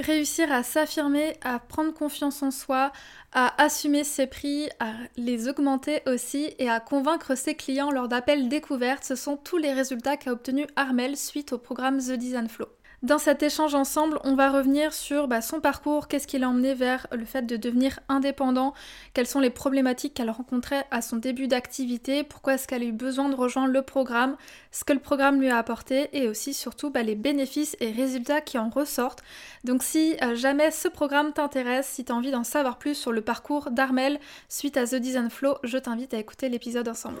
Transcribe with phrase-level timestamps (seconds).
[0.00, 2.92] Réussir à s'affirmer, à prendre confiance en soi,
[3.32, 8.48] à assumer ses prix, à les augmenter aussi et à convaincre ses clients lors d'appels
[8.48, 12.68] découvertes, ce sont tous les résultats qu'a obtenu Armel suite au programme The Design Flow.
[13.04, 16.74] Dans cet échange ensemble, on va revenir sur bah, son parcours, qu'est-ce qui l'a emmené
[16.74, 18.74] vers le fait de devenir indépendant,
[19.14, 22.92] quelles sont les problématiques qu'elle rencontrait à son début d'activité, pourquoi est-ce qu'elle a eu
[22.92, 24.36] besoin de rejoindre le programme,
[24.72, 28.40] ce que le programme lui a apporté et aussi surtout bah, les bénéfices et résultats
[28.40, 29.22] qui en ressortent.
[29.62, 33.12] Donc si euh, jamais ce programme t'intéresse, si tu as envie d'en savoir plus sur
[33.12, 34.18] le parcours d'Armel
[34.48, 37.20] suite à The Design Flow, je t'invite à écouter l'épisode ensemble.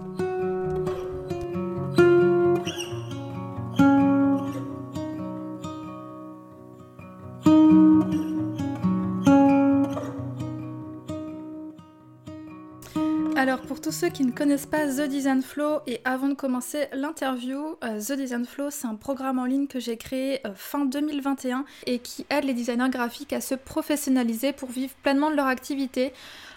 [14.01, 18.13] Ceux qui ne connaissent pas The Design Flow et avant de commencer l'interview, euh, The
[18.13, 22.25] Design Flow c'est un programme en ligne que j'ai créé euh, fin 2021 et qui
[22.31, 26.13] aide les designers graphiques à se professionnaliser pour vivre pleinement de leur activité.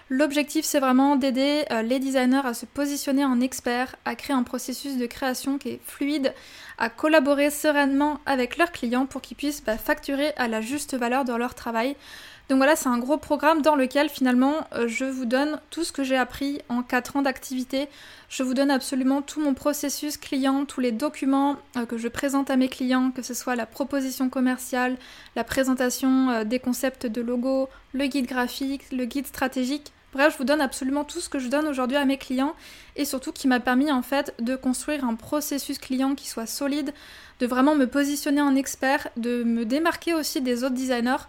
[0.09, 4.43] L'objectif c'est vraiment d'aider euh, les designers à se positionner en experts, à créer un
[4.43, 6.33] processus de création qui est fluide,
[6.79, 11.27] à collaborer sereinement avec leurs clients pour qu'ils puissent bah, facturer à la juste valeur
[11.27, 11.95] dans leur travail.
[12.50, 15.93] Donc voilà, c'est un gros programme dans lequel finalement euh, je vous donne tout ce
[15.93, 17.88] que j'ai appris en 4 ans d'activité.
[18.28, 22.50] Je vous donne absolument tout mon processus client, tous les documents euh, que je présente
[22.50, 24.99] à mes clients, que ce soit la proposition commerciale,
[25.37, 29.93] la présentation euh, des concepts de logo, le guide graphique, le guide stratégique.
[30.12, 32.55] Bref, je vous donne absolument tout ce que je donne aujourd'hui à mes clients
[32.94, 36.93] et surtout qui m'a permis en fait de construire un processus client qui soit solide,
[37.41, 41.25] de vraiment me positionner en expert, de me démarquer aussi des autres designers.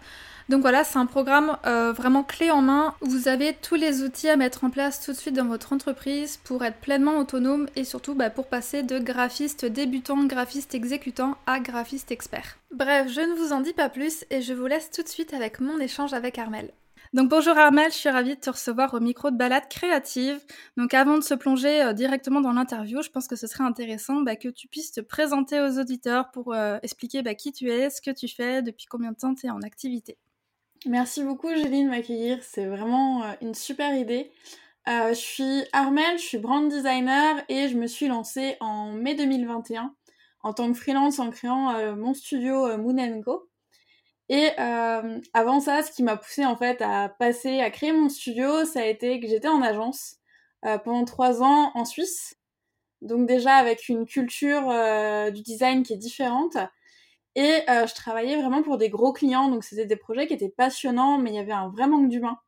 [0.48, 2.94] Donc voilà, c'est un programme euh, vraiment clé en main.
[3.00, 6.36] Vous avez tous les outils à mettre en place tout de suite dans votre entreprise
[6.44, 11.58] pour être pleinement autonome et surtout bah, pour passer de graphiste débutant, graphiste exécutant à
[11.58, 12.58] graphiste expert.
[12.70, 15.34] Bref, je ne vous en dis pas plus et je vous laisse tout de suite
[15.34, 16.70] avec mon échange avec Armel.
[17.12, 20.38] Donc bonjour Armel, je suis ravie de te recevoir au micro de Balade Créative.
[20.76, 24.20] Donc avant de se plonger euh, directement dans l'interview, je pense que ce serait intéressant
[24.20, 27.90] bah, que tu puisses te présenter aux auditeurs pour euh, expliquer bah, qui tu es,
[27.90, 30.18] ce que tu fais, depuis combien de temps tu es en activité.
[30.86, 34.30] Merci beaucoup de m'accueillir, c'est vraiment euh, une super idée.
[34.86, 39.16] Euh, je suis Armel, je suis brand designer et je me suis lancée en mai
[39.16, 39.92] 2021
[40.44, 43.50] en tant que freelance en créant euh, mon studio Moon Go.
[44.28, 44.50] Et
[45.34, 48.80] avant ça, ce qui m'a poussé en fait à passer, à créer mon studio, ça
[48.80, 50.16] a été que j'étais en agence
[50.62, 52.36] pendant trois ans en Suisse.
[53.02, 54.62] Donc déjà avec une culture
[55.32, 56.56] du design qui est différente.
[57.36, 60.48] Et euh, je travaillais vraiment pour des gros clients, donc c'était des projets qui étaient
[60.48, 62.38] passionnants, mais il y avait un vrai manque d'humain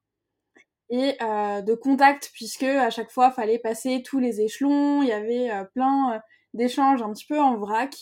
[0.88, 5.08] et euh, de contact, puisque à chaque fois, il fallait passer tous les échelons, il
[5.08, 6.22] y avait euh, plein
[6.54, 7.94] d'échanges un petit peu en vrac,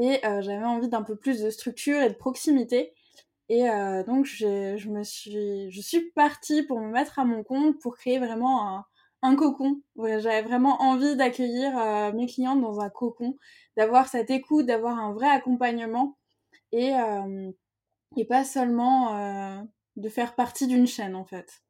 [0.00, 2.94] et j'avais envie d'un peu plus de structure et de proximité.
[3.50, 3.64] Et
[4.06, 8.18] donc, je, me suis, je suis partie pour me mettre à mon compte, pour créer
[8.18, 8.86] vraiment un,
[9.20, 9.82] un cocon.
[9.98, 11.72] J'avais vraiment envie d'accueillir
[12.14, 13.36] mes clients dans un cocon,
[13.76, 16.16] d'avoir cette écoute, d'avoir un vrai accompagnement
[16.72, 16.92] et,
[18.16, 19.66] et pas seulement
[19.96, 21.62] de faire partie d'une chaîne en fait.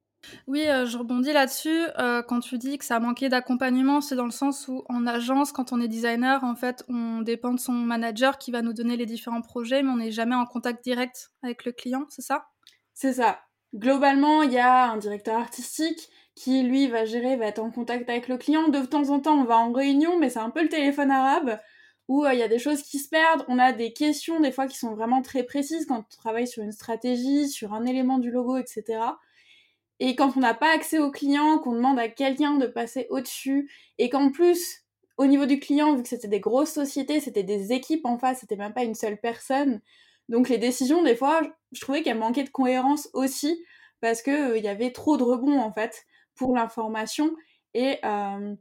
[0.47, 1.81] Oui, euh, je rebondis là-dessus.
[2.29, 5.53] quand tu dis que ça a manqué d'accompagnement, c'est dans le sens où en agence,
[5.53, 8.97] quand on est designer, en fait, on dépend de son manager qui va nous donner
[8.97, 12.47] les différents projets, mais on n'est jamais en contact direct avec le client, c'est ça?
[12.95, 13.41] C'est ça.
[13.75, 18.09] Globalement, il y a un directeur artistique qui, lui, va gérer, va être en contact
[18.09, 18.69] avec le client.
[18.69, 21.59] De temps en temps, on va en réunion, mais c'est un peu le téléphone arabe
[22.13, 24.67] où il y a des choses qui se perdent, on a des questions des fois
[24.67, 28.31] qui sont vraiment très précises quand on travaille sur une stratégie, sur un élément du
[28.31, 29.01] logo, etc.
[29.99, 33.71] Et quand on n'a pas accès au client, qu'on demande à quelqu'un de passer au-dessus,
[33.97, 34.83] et qu'en plus,
[35.17, 38.41] au niveau du client, vu que c'était des grosses sociétés, c'était des équipes en face,
[38.41, 39.81] c'était même pas une seule personne.
[40.29, 41.41] Donc les décisions, des fois,
[41.73, 43.65] je trouvais qu'elles manquaient de cohérence aussi,
[44.03, 46.05] parce qu'il euh, y avait trop de rebonds en fait
[46.35, 47.35] pour l'information.
[47.73, 48.55] Et euh,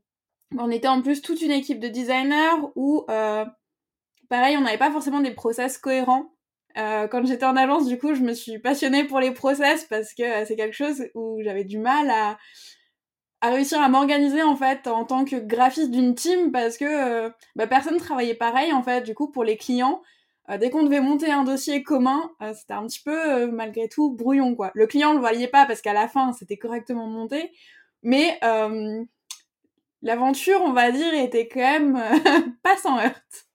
[0.58, 3.46] on était en plus toute une équipe de designers où, euh,
[4.30, 6.32] pareil, on n'avait pas forcément des process cohérents.
[6.78, 10.14] Euh, quand j'étais en agence, du coup, je me suis passionnée pour les process parce
[10.14, 12.38] que euh, c'est quelque chose où j'avais du mal à,
[13.44, 17.66] réussir à m'organiser en fait en tant que graphiste d'une team parce que euh, bah,
[17.66, 19.02] personne travaillait pareil en fait.
[19.02, 20.02] Du coup, pour les clients,
[20.60, 24.70] dès qu'on devait monter un dossier commun, c'était un petit peu malgré tout brouillon quoi.
[24.74, 27.52] Le client le voyait pas parce qu'à la fin c'était correctement monté,
[28.04, 28.38] mais
[30.02, 31.94] l'aventure, on va dire, était quand même
[32.64, 33.48] pas sans heurte.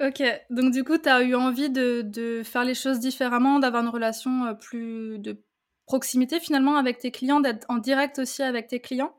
[0.00, 3.88] Ok, donc du coup, tu as eu envie de, faire les choses différemment, d'avoir une
[3.88, 5.42] relation euh, plus de
[5.86, 9.14] proximité finalement avec tes clients, d'être en direct aussi avec tes clients.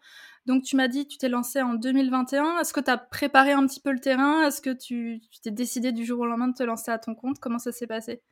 [0.48, 2.60] Donc tu m'as dit, tu t'es lancé en 2021.
[2.60, 4.48] Est-ce que tu as préparé un petit peu le terrain?
[4.48, 7.40] Est-ce que tu t'es décidé du jour au lendemain de te lancer à ton compte?
[7.40, 8.24] Comment ça s'est passé?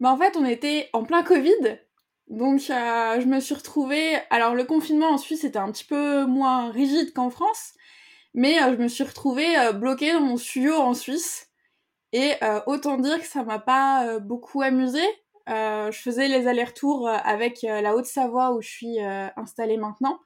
[0.00, 1.78] Bah En fait, on était en plein Covid.
[2.28, 4.16] Donc euh, je me suis retrouvée...
[4.30, 7.72] Alors le confinement en Suisse était un petit peu moins rigide qu'en France.
[8.34, 11.50] Mais euh, je me suis retrouvée bloquée dans mon studio en Suisse
[12.14, 15.04] et euh, autant dire que ça m'a pas euh, beaucoup amusée.
[15.48, 18.98] Euh, je faisais les allers-retours avec la Haute-Savoie où je suis
[19.36, 20.20] installée maintenant.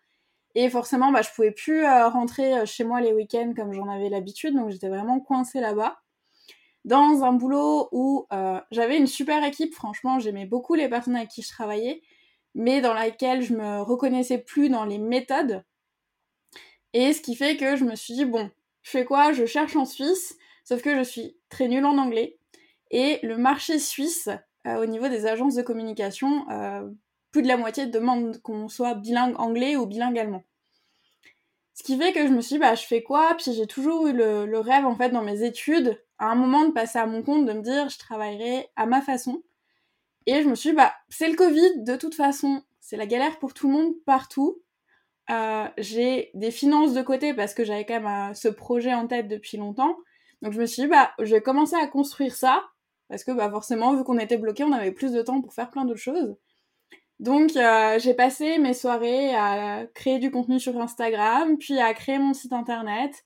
[0.55, 4.55] Et forcément, bah, je pouvais plus rentrer chez moi les week-ends comme j'en avais l'habitude,
[4.55, 5.99] donc j'étais vraiment coincée là-bas.
[6.89, 8.27] Dans un boulot où
[8.71, 12.01] j'avais une super équipe, franchement, j'aimais beaucoup les personnes avec qui je travaillais,
[12.55, 15.63] mais dans laquelle je me reconnaissais plus dans les méthodes.
[16.95, 18.51] Et ce qui fait que je me suis dit, bon,
[18.81, 19.33] je fais quoi?
[19.33, 20.39] Je cherche en Suisse.
[20.65, 22.39] Sauf que je suis très nulle en anglais.
[22.91, 24.31] Et le marché suisse,
[24.67, 26.89] euh, au niveau des agences de communication, euh,
[27.31, 30.45] plus de la moitié demande qu'on soit bilingue anglais ou bilingue allemand.
[31.75, 33.35] Ce qui fait que je me suis dit, bah, je fais quoi?
[33.39, 36.73] Puis j'ai toujours eu le, rêve, en fait, dans mes études, à un moment de
[36.73, 39.43] passer à mon compte, de me dire, je travaillerai à ma façon.
[40.27, 43.39] Et je me suis dit, bah, c'est le Covid, de toute façon, c'est la galère
[43.39, 44.61] pour tout le monde, partout.
[45.31, 49.29] Euh, j'ai des finances de côté parce que j'avais quand même ce projet en tête
[49.29, 49.97] depuis longtemps.
[50.43, 52.65] Donc je me suis dit, bah, je vais commencer à construire ça,
[53.09, 55.71] parce que bah, forcément, vu qu'on était bloqué, on avait plus de temps pour faire
[55.71, 56.37] plein d'autres choses.
[57.21, 62.19] Donc euh, j'ai passé mes soirées à créer du contenu sur Instagram, puis à créer
[62.19, 63.25] mon site internet.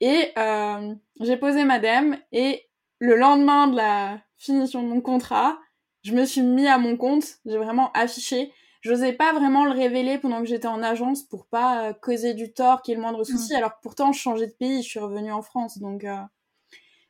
[0.00, 2.66] Et euh, j'ai posé ma dème, et
[2.98, 5.58] le lendemain de la finition de mon contrat,
[6.02, 8.52] je me suis mis à mon compte, j'ai vraiment affiché.
[8.80, 12.52] J'osais pas vraiment le révéler pendant que j'étais en agence pour pas euh, causer du
[12.52, 13.52] tort, qu'il y ait le moindre souci.
[13.52, 13.56] Mm.
[13.56, 16.04] Alors que pourtant, je changeais de pays, je suis revenue en France, donc.
[16.04, 16.14] Euh,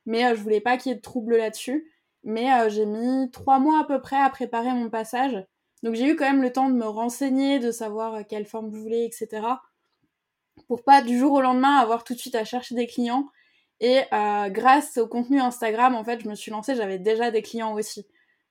[0.06, 1.92] mais euh, je voulais pas qu'il y ait de troubles là-dessus.
[2.24, 5.44] Mais j'ai mis trois mois à peu près à préparer mon passage.
[5.84, 8.80] Donc j'ai eu quand même le temps de me renseigner, de savoir quelle forme je
[8.80, 9.46] voulais, etc.
[10.68, 13.26] Pour pas du jour au lendemain avoir tout de suite à chercher des clients.
[13.80, 14.02] Et
[14.50, 18.06] grâce au contenu Instagram, en fait, je me suis lancée, j'avais déjà des clients aussi.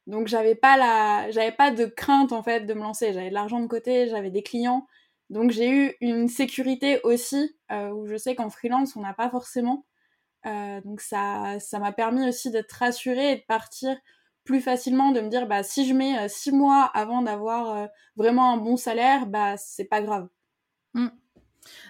[0.07, 3.13] Donc j'avais pas la, j'avais pas de crainte en fait de me lancer.
[3.13, 4.85] J'avais de l'argent de côté, j'avais des clients.
[5.29, 9.29] Donc j'ai eu une sécurité aussi euh, où je sais qu'en freelance on n'a pas
[9.29, 9.85] forcément.
[10.45, 13.97] Euh, donc ça, ça m'a permis aussi d'être rassurée et de partir
[14.43, 18.53] plus facilement, de me dire bah si je mets euh, six mois avant d'avoir vraiment
[18.53, 20.27] un bon salaire, bah c'est pas grave.
[20.93, 21.07] Mmh.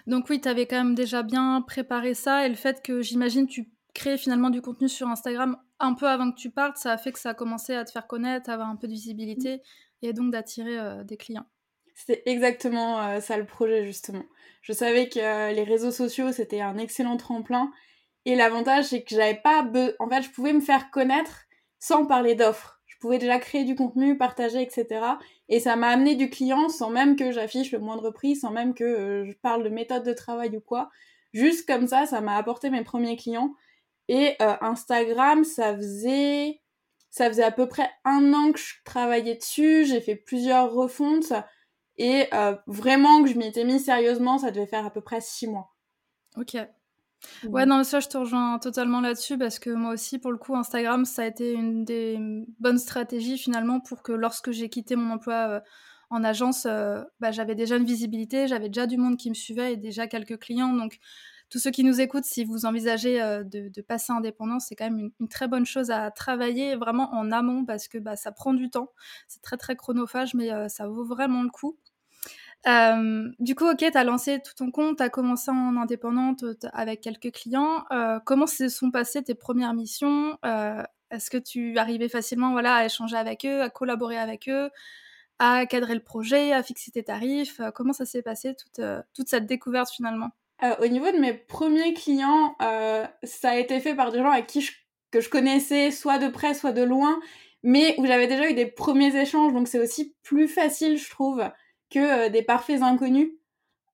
[0.06, 3.46] Donc oui, tu avais quand même déjà bien préparé ça et le fait que j'imagine
[3.46, 6.98] tu créer finalement du contenu sur Instagram un peu avant que tu partes, ça a
[6.98, 9.62] fait que ça a commencé à te faire connaître, à avoir un peu de visibilité
[10.02, 11.46] et donc d'attirer euh, des clients.
[11.94, 14.24] C'était exactement euh, ça le projet justement.
[14.60, 17.70] Je savais que euh, les réseaux sociaux c'était un excellent tremplin
[18.26, 19.66] et l'avantage c'est que j'avais pas
[19.98, 21.46] en fait je pouvais me faire connaître
[21.78, 22.80] sans parler d'offres.
[22.86, 25.00] Je pouvais déjà créer du contenu, partager, etc.
[25.48, 28.74] Et ça m'a amené du client sans même que j'affiche le moindre prix, sans même
[28.74, 30.90] que je parle de méthode de travail ou quoi.
[31.32, 33.54] Juste comme ça, ça m'a apporté mes premiers clients
[34.08, 36.60] et euh, Instagram, ça faisait,
[37.10, 39.84] ça faisait à peu près un an que je travaillais dessus.
[39.86, 41.32] J'ai fait plusieurs refontes.
[41.98, 45.20] Et euh, vraiment que je m'y étais mis sérieusement, ça devait faire à peu près
[45.20, 45.74] six mois.
[46.36, 46.56] Ok.
[47.48, 50.56] Ouais, non, ça, je te rejoins totalement là-dessus parce que moi aussi, pour le coup,
[50.56, 52.18] Instagram, ça a été une des
[52.60, 55.60] bonnes stratégies finalement pour que lorsque j'ai quitté mon emploi euh,
[56.10, 56.66] en agence,
[57.18, 60.38] bah, j'avais déjà une visibilité, j'avais déjà du monde qui me suivait et déjà quelques
[60.38, 60.72] clients.
[60.72, 61.00] Donc,
[61.48, 65.10] tous ceux qui nous écoutent, si vous envisagez euh, de, passer indépendant, c'est quand même
[65.20, 68.68] une, très bonne chose à travailler vraiment en amont parce que bah, ça prend du
[68.70, 68.90] temps.
[69.28, 71.78] C'est très très chronophage, mais euh, ça vaut vraiment le coup.
[72.66, 77.00] Du coup, ok, tu as lancé tout ton compte, tu as commencé en indépendante avec
[77.00, 77.84] quelques clients.
[78.24, 80.36] comment se sont passées tes premières missions?
[81.10, 84.70] Est-ce que tu arrivais facilement voilà, à échanger avec eux, à collaborer avec eux,
[85.38, 87.60] à cadrer le projet, à fixer tes tarifs?
[87.74, 90.30] Comment ça s'est passé toute, toute cette découverte finalement?
[90.80, 92.56] Au niveau de mes premiers clients,
[93.22, 94.68] ça a été fait par des gens avec qui
[95.12, 97.20] que je connaissais soit de près, soit de loin,
[97.62, 101.42] mais où j'avais déjà eu des premiers échanges, donc c'est aussi plus facile, je trouve,
[101.90, 103.30] que des parfaits inconnus.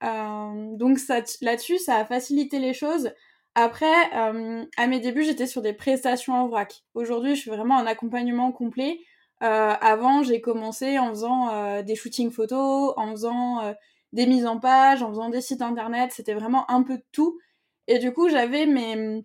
[0.01, 0.99] donc
[1.41, 3.13] là-dessus, ça a facilité les choses.
[3.55, 6.85] Après, à mes débuts, j'étais sur des prestations en vrac.
[6.95, 8.99] Aujourd'hui, je suis vraiment un accompagnement complet.
[9.41, 13.75] avant, j'ai commencé en faisant des shootings photos, en faisant
[14.13, 16.13] des mises en page, en faisant des sites internet.
[16.13, 17.39] C'était vraiment un peu de tout.
[17.89, 19.25] Et du coup, j'avais mes,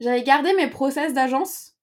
[0.00, 1.74] j'avais gardé mes process d'agence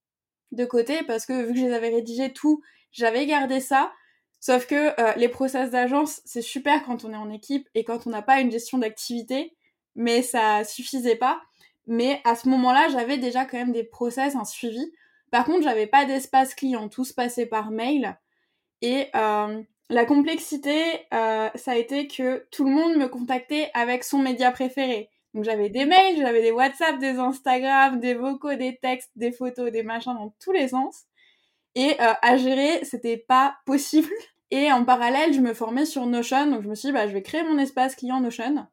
[0.51, 3.94] de côté parce que vu que je les avais rédigés tout, j'avais gardé ça.
[4.41, 8.07] Sauf que euh, les process d'agence, c'est super quand on est en équipe et quand
[8.07, 9.55] on n'a pas une gestion d'activité,
[9.95, 11.39] mais ça suffisait pas.
[11.86, 14.83] Mais à ce moment-là, j'avais déjà quand même des process, un suivi.
[15.29, 18.17] Par contre, j'avais pas d'espace client, tout se passait par mail.
[18.81, 24.03] Et euh, la complexité, euh, ça a été que tout le monde me contactait avec
[24.03, 25.12] son média préféré.
[25.36, 29.71] Donc j'avais des mails, j'avais des WhatsApp, des Instagram, des vocaux, des textes, des photos,
[29.71, 31.03] des machins dans tous les sens.
[31.75, 34.10] Et à gérer, c'était pas possible.
[34.51, 37.13] Et en parallèle, je me formais sur Notion, donc je me suis dit, bah, je
[37.13, 38.67] vais créer mon espace client Notion.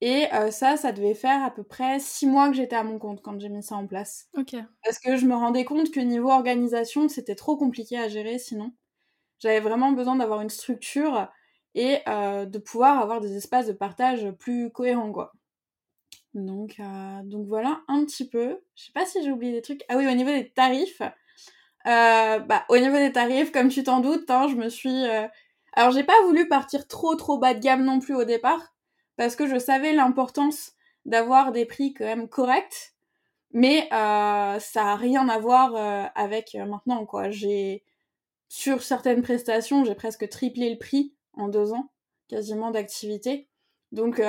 [0.00, 2.98] Et euh, ça, ça devait faire à peu près six mois que j'étais à mon
[2.98, 4.28] compte quand j'ai mis ça en place.
[4.36, 4.56] Ok.
[4.82, 8.72] Parce que je me rendais compte que niveau organisation, c'était trop compliqué à gérer sinon.
[9.38, 11.28] J'avais vraiment besoin d'avoir une structure
[11.74, 15.32] et euh, de pouvoir avoir des espaces de partage plus cohérents, quoi.
[16.34, 18.60] Donc, euh, donc voilà un petit peu.
[18.76, 19.84] Je sais pas si j'ai oublié des trucs.
[19.88, 21.02] Ah oui, au niveau des tarifs,
[21.84, 25.06] bah, au niveau des tarifs, comme tu t'en doutes, hein, je me suis...
[25.06, 25.26] Euh,
[25.72, 28.74] alors j'ai pas voulu partir trop trop bas de gamme non plus au départ,
[29.16, 30.72] parce que je savais l'importance
[31.04, 32.94] d'avoir des prix quand même corrects,
[33.52, 37.30] mais euh, ça a rien à voir euh, avec maintenant, quoi.
[37.30, 37.84] J'ai...
[38.52, 41.92] Sur certaines prestations, j'ai presque triplé le prix en deux ans,
[42.28, 43.48] quasiment d'activité.
[43.92, 44.20] Donc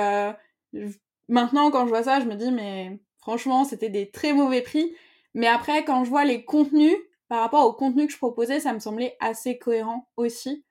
[1.28, 4.94] maintenant, quand je vois ça, je me dis, mais franchement, c'était des très mauvais prix.
[5.34, 6.94] Mais après, quand je vois les contenus,
[7.32, 10.66] par rapport au contenu que je proposais, ça me semblait assez cohérent aussi.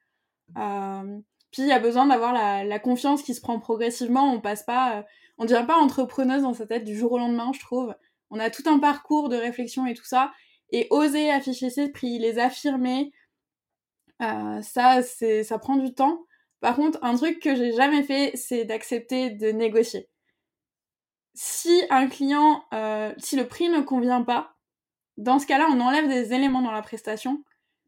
[0.60, 1.18] Euh,
[1.51, 4.32] puis il y a besoin d'avoir la, confiance qui se prend progressivement.
[4.32, 5.01] On passe pas, euh,
[5.39, 7.96] on devient pas entrepreneuse dans sa tête du jour au lendemain, je trouve.
[8.30, 10.34] On a tout un parcours de réflexion et tout ça,
[10.70, 13.12] et oser afficher ses prix, les affirmer,
[14.22, 16.27] euh, ça, c'est, ça prend du temps.
[16.60, 20.10] Par contre, un truc que j'ai jamais fait, c'est d'accepter de négocier.
[21.34, 22.65] Si un client,
[23.18, 24.50] si le prix ne convient pas,
[25.21, 27.43] dans ce cas-là, on enlève des éléments dans la prestation,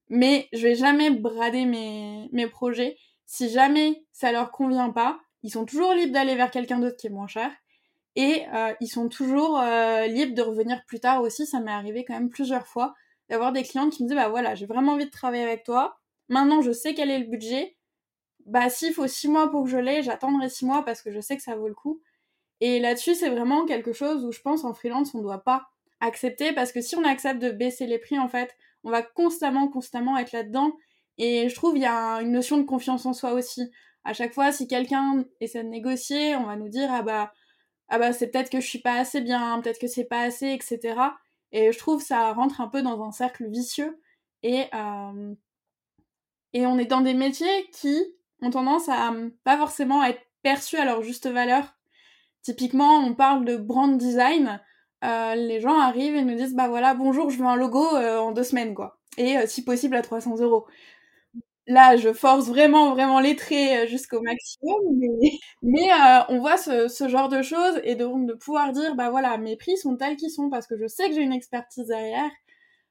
[0.08, 2.96] mais je vais jamais brader mes, projets.
[3.26, 7.08] Si jamais ça leur convient pas, ils sont toujours libres d'aller vers quelqu'un d'autre qui
[7.08, 7.52] est moins cher.
[8.16, 11.48] Et euh, ils sont toujours euh, libres de revenir plus tard aussi.
[11.48, 12.94] Ça m'est arrivé quand même plusieurs fois
[13.30, 15.98] d'avoir des clients qui me disent bah voilà, j'ai vraiment envie de travailler avec toi.
[16.30, 17.76] Maintenant, je sais quel est le budget.
[18.46, 21.20] Bah s'il faut six mois pour que je l'ai, j'attendrai six mois parce que je
[21.20, 22.00] sais que ça vaut le coup.
[22.60, 25.66] Et là-dessus, c'est vraiment quelque chose où je pense en freelance, on ne doit pas
[26.06, 29.68] accepter parce que si on accepte de baisser les prix, en fait, on va constamment,
[29.68, 30.74] constamment être là-dedans.
[31.18, 33.72] Et je trouve il y a une notion de confiance en soi aussi.
[34.04, 37.32] À chaque fois, si quelqu'un essaie de négocier, on va nous dire ah bah
[37.90, 40.48] ah bah c'est peut-être que je suis pas assez bien, peut-être que c'est pas assez,
[40.48, 40.96] etc.
[41.52, 44.02] Et je trouve ça rentre un peu dans un cercle vicieux
[44.42, 45.36] et euh,
[46.54, 48.04] et on est dans des métiers qui
[48.42, 51.76] ont tendance à pas forcément être perçus à leur juste valeur.
[52.42, 54.62] Typiquement, on parle de brand design.
[55.04, 58.20] Euh, les gens arrivent et nous disent bah voilà bonjour je veux un logo euh,
[58.20, 58.98] en deux semaines quoi.
[59.18, 60.66] Et euh, si possible à 300 euros.
[61.68, 64.82] Là je force vraiment vraiment les traits jusqu'au maximum
[65.62, 65.90] mais,
[66.30, 69.78] on voit ce, genre de choses et donc de pouvoir dire bah voilà mes prix
[69.78, 72.32] sont tels qu'ils sont parce que je sais que j'ai une expertise derrière.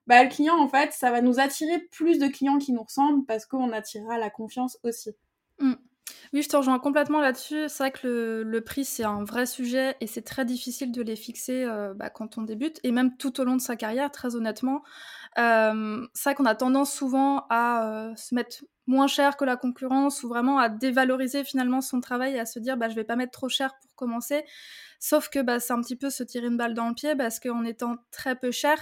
[0.07, 3.25] Bah le client en fait ça va nous attirer plus de clients qui nous ressemblent
[3.27, 5.11] parce qu'on attirera la confiance aussi.
[6.33, 7.65] Oui, je te rejoins complètement là-dessus.
[7.69, 11.15] C'est vrai que le, prix, c'est un vrai sujet et c'est très difficile de les
[11.15, 14.35] fixer euh, bah, quand on débute et même tout au long de sa carrière, très
[14.35, 14.83] honnêtement.
[15.39, 19.57] Euh, c'est vrai qu'on a tendance souvent à euh, se mettre moins cher que la
[19.57, 23.05] concurrence ou vraiment à dévaloriser finalement son travail et à se dire bah, je vais
[23.05, 24.45] pas mettre trop cher pour commencer.
[25.01, 27.41] Sauf que bah, c'est un petit peu se tirer une balle dans le pied parce
[27.41, 28.79] qu'en étant très peu cher,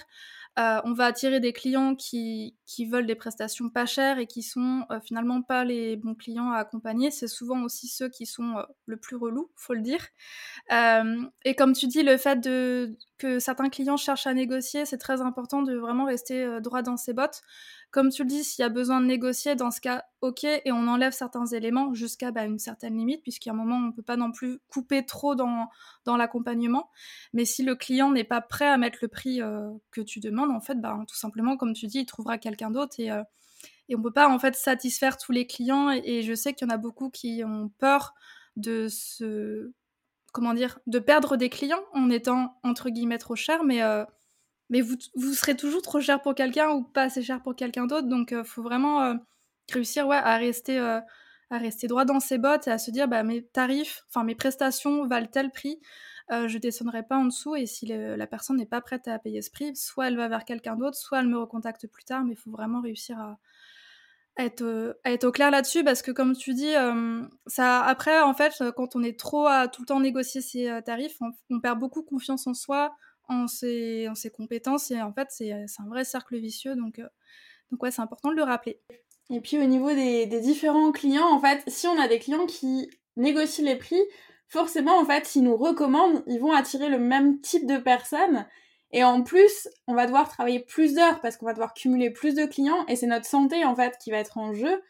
[0.59, 2.57] euh, on va attirer des clients qui,
[2.91, 6.59] veulent des prestations pas chères et qui sont euh, finalement pas les bons clients à
[6.59, 7.11] accompagner.
[7.11, 10.07] C'est souvent aussi ceux qui sont euh, le plus relous, faut le dire.
[11.45, 15.21] et comme tu dis, le fait de que certains clients cherchent à négocier, c'est très
[15.21, 17.43] important de vraiment rester droit dans ses bottes.
[17.91, 20.73] Comme tu le dis, s'il y a besoin de négocier, dans ce cas, ok, et
[20.73, 24.03] on enlève certains éléments jusqu'à bah, une certaine limite, puisqu'à un moment, on ne peut
[24.03, 25.69] pas non plus couper trop dans,
[26.07, 26.91] l'accompagnement.
[27.33, 29.41] Mais si le client n'est pas prêt à mettre le prix
[29.91, 32.95] que tu demandes, en fait, bah, tout simplement, comme tu dis, il trouvera quelqu'un d'autre
[32.99, 33.11] et
[33.91, 36.71] et on peut pas en fait satisfaire tous les clients et, je sais qu'il y
[36.71, 38.15] en a beaucoup qui ont peur
[38.57, 39.73] de se
[40.33, 44.05] comment dire de perdre des clients en étant entre guillemets trop cher mais euh,
[44.69, 44.97] mais vous,
[45.35, 48.07] serez toujours trop cher pour quelqu'un ou pas assez cher pour quelqu'un d'autre.
[48.07, 49.15] Donc il euh, faut vraiment euh,
[49.73, 53.25] réussir ouais à rester à rester droit dans ses bottes et à se dire bah
[53.25, 55.81] mes tarifs enfin mes prestations valent tel prix
[56.31, 59.51] je descendrai pas en dessous et si la personne n'est pas prête à payer ce
[59.51, 62.37] prix soit elle va vers quelqu'un d'autre soit elle me recontacte plus tard mais il
[62.37, 63.39] faut vraiment réussir à,
[64.45, 66.73] être, être au clair là-dessus parce que comme tu dis,
[67.47, 71.17] ça après en fait quand on est trop à tout le temps négocier ses tarifs,
[71.51, 72.95] on, perd beaucoup confiance en soi,
[73.29, 77.01] en ses, en ses compétences et en fait c'est un vrai cercle vicieux donc
[77.71, 78.81] donc ouais c'est important de le rappeler.
[79.31, 82.47] Et puis au niveau des, des, différents clients en fait, si on a des clients
[82.47, 84.01] qui négocient les prix,
[84.49, 88.47] forcément en fait s'ils nous recommandent, ils vont attirer le même type de personnes
[88.93, 92.35] et en plus, on va devoir travailler plus d'heures parce qu'on va devoir cumuler plus
[92.35, 94.83] de clients et c'est notre santé en fait qui va être en jeu.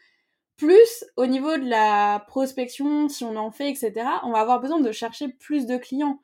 [0.57, 3.93] Plus au niveau de la prospection, si on en fait, etc.,
[4.23, 6.19] on va avoir besoin de chercher plus de clients.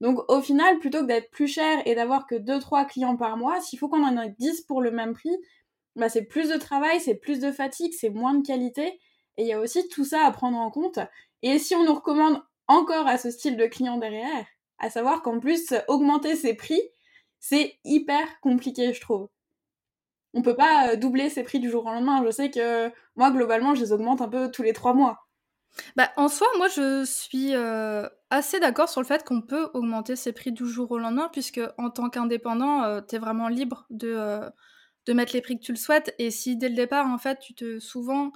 [0.00, 3.60] Donc au final, plutôt que d'être plus cher et d'avoir que 2-3 clients par mois,
[3.60, 5.36] s'il faut qu'on en ait 10 pour le même prix,
[5.94, 8.98] bah c'est plus de travail, c'est plus de fatigue, c'est moins de qualité.
[9.36, 10.98] Et il y a aussi tout ça à prendre en compte.
[11.42, 14.46] Et si on nous recommande encore à ce style de client derrière,
[14.78, 16.80] à savoir qu'en plus, augmenter ses prix,
[17.42, 19.28] c'est hyper compliqué, je trouve.
[20.32, 22.24] On peut pas euh, doubler ses prix du jour au lendemain.
[22.24, 25.26] Je sais que moi, globalement, je les augmente un peu tous les trois mois.
[25.96, 30.14] Bah, en soi, moi, je suis euh, assez d'accord sur le fait qu'on peut augmenter
[30.14, 33.86] ses prix du jour au lendemain, puisque en tant qu'indépendant, euh, tu es vraiment libre
[33.90, 34.40] de,
[35.06, 36.14] de mettre les prix que tu le souhaites.
[36.20, 38.30] Et si dès le départ, en fait, tu te souvent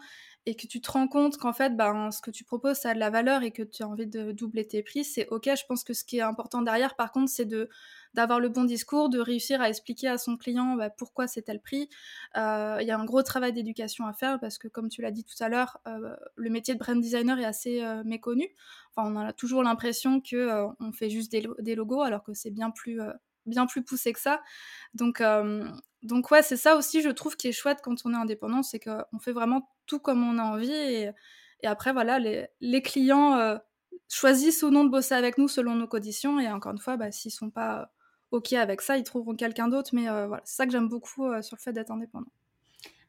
[0.47, 2.95] et que tu te rends compte qu'en fait, ben, ce que tu proposes, ça a
[2.95, 5.51] de la valeur et que tu as envie de doubler tes prix, c'est ok.
[5.57, 7.69] Je pense que ce qui est important derrière, par contre, c'est de
[8.17, 11.61] d'avoir le bon discours, de réussir à expliquer à son client bah, pourquoi c'est tel
[11.61, 11.91] prix.
[12.37, 15.11] Euh, il y a un gros travail d'éducation à faire parce que, comme tu l'as
[15.11, 18.49] dit tout à l'heure, euh, le métier de brand designer est assez euh, méconnu.
[18.95, 22.71] Enfin, on a toujours l'impression que on fait juste des, logos alors que c'est bien
[22.71, 22.99] plus
[23.45, 24.41] bien plus poussé que ça.
[24.95, 25.23] Donc,
[26.03, 28.81] donc ouais, c'est ça aussi, je trouve, qui est chouette quand on est indépendant, c'est
[28.81, 30.73] qu'on fait vraiment tout comme on a envie.
[30.73, 31.11] Et,
[31.63, 33.59] après, voilà, les, les clients
[34.09, 36.41] choisissent ou non de bosser avec nous selon nos conditions.
[36.41, 37.93] Et encore une fois, bah, s'ils sont pas
[38.31, 39.91] OK avec ça, ils trouveront quelqu'un d'autre.
[39.93, 42.31] Mais voilà, c'est ça que j'aime beaucoup sur le fait d'être indépendant.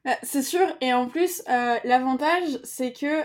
[0.04, 0.66] Bah, c'est sûr.
[0.80, 3.24] Et en plus, l'avantage, c'est que...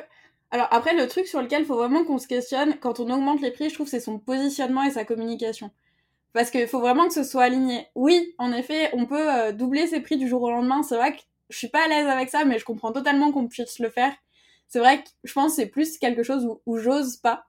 [0.51, 3.41] Alors après, le truc sur lequel il faut vraiment qu'on se questionne, quand on augmente
[3.41, 5.71] les prix, je trouve, c'est son positionnement et sa communication.
[6.33, 7.87] Parce qu'il faut vraiment que ce soit aligné.
[7.95, 10.81] Oui, en effet, on peut euh, doubler ses prix du jour au lendemain.
[10.81, 13.47] C'est vrai que je suis pas à l'aise avec ça, mais je comprends totalement qu'on
[13.47, 14.13] puisse le faire.
[14.67, 17.45] C'est vrai que je pense que c'est plus quelque chose où, j'ose pas.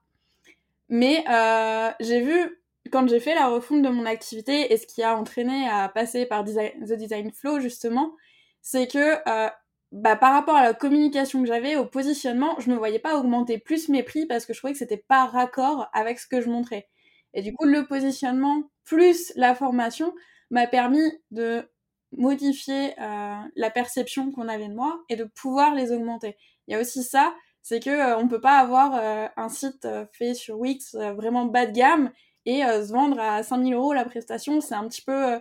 [0.87, 5.03] Mais euh, j'ai vu, quand j'ai fait la refonte de mon activité, et ce qui
[5.03, 8.15] a entraîné à passer par The Design Flow, justement,
[8.61, 9.49] c'est que euh,
[9.91, 13.57] bah, par rapport à la communication que j'avais, au positionnement, je ne voyais pas augmenter
[13.57, 16.49] plus mes prix parce que je trouvais que c'était pas raccord avec ce que je
[16.49, 16.87] montrais.
[17.33, 20.13] Et du coup, le positionnement plus la formation
[20.51, 21.69] m'a permis de
[22.11, 26.37] modifier euh, la perception qu'on avait de moi et de pouvoir les augmenter.
[26.67, 30.33] Il y a aussi ça, c'est que euh, peut pas avoir euh, un site fait
[30.33, 32.11] sur Wix vraiment bas de gamme
[32.45, 35.39] et se vendre à 5000 euros la prestation, c'est un petit peu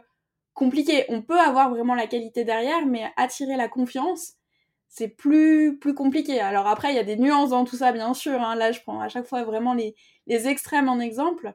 [0.54, 1.04] compliqué.
[1.08, 4.34] On peut avoir vraiment la qualité derrière, mais attirer la confiance,
[4.88, 6.40] c'est plus plus compliqué.
[6.40, 8.40] Alors après, il y a des nuances dans tout ça, bien sûr.
[8.40, 8.54] Hein.
[8.54, 9.94] Là, je prends à chaque fois vraiment les,
[10.26, 11.52] les extrêmes en exemple.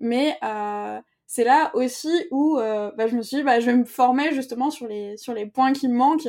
[0.00, 3.76] Mais euh, c'est là aussi où euh, bah, je me suis dit, bah, je vais
[3.76, 6.28] me former justement sur les, sur les points qui me manquent,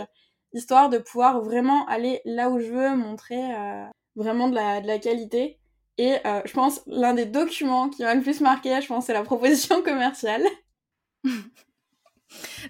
[0.54, 3.86] histoire de pouvoir vraiment aller là où je veux, montrer euh,
[4.16, 5.60] vraiment de la, de la qualité.
[5.98, 9.24] Et je pense l'un des documents qui m'a le plus marqué, je pense, c'est la
[9.24, 10.44] proposition commerciale.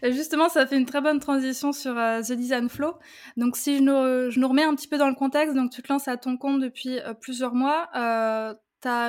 [0.04, 2.96] Justement, ça fait une très bonne transition sur The Design Flow.
[3.38, 5.82] Donc, si je nous, je nous, remets un petit peu dans le contexte, donc tu
[5.82, 7.90] te lances à ton compte depuis plusieurs mois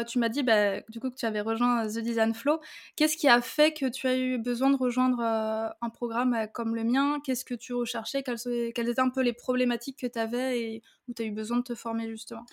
[0.06, 2.60] tu m'as dit bah, du coup que tu avais rejoint The Design Flow.
[2.96, 6.46] Qu'est-ce qui a fait que tu as eu besoin de rejoindre euh, un programme euh,
[6.46, 7.20] comme le mien?
[7.24, 8.22] Qu'est-ce que tu recherchais?
[8.22, 11.58] Quelles, étaient un peu les problématiques que tu avais et où tu as eu besoin
[11.58, 12.44] de te former justement?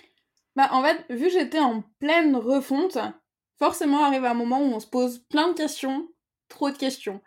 [0.56, 2.98] Bah, En fait, vu que j'étais en pleine refonte,
[3.60, 6.08] forcément arrive un moment où on se pose plein de questions,
[6.50, 7.22] trop de questions.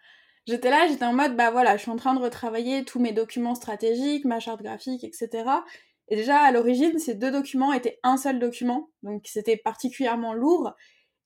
[0.46, 3.12] J'étais là, j'étais en mode, bah voilà, je suis en train de retravailler tous mes
[3.12, 5.64] documents stratégiques, ma charte graphique, etc.
[6.08, 10.72] Et déjà, à l'origine, ces deux documents étaient un seul document, donc c'était particulièrement lourd.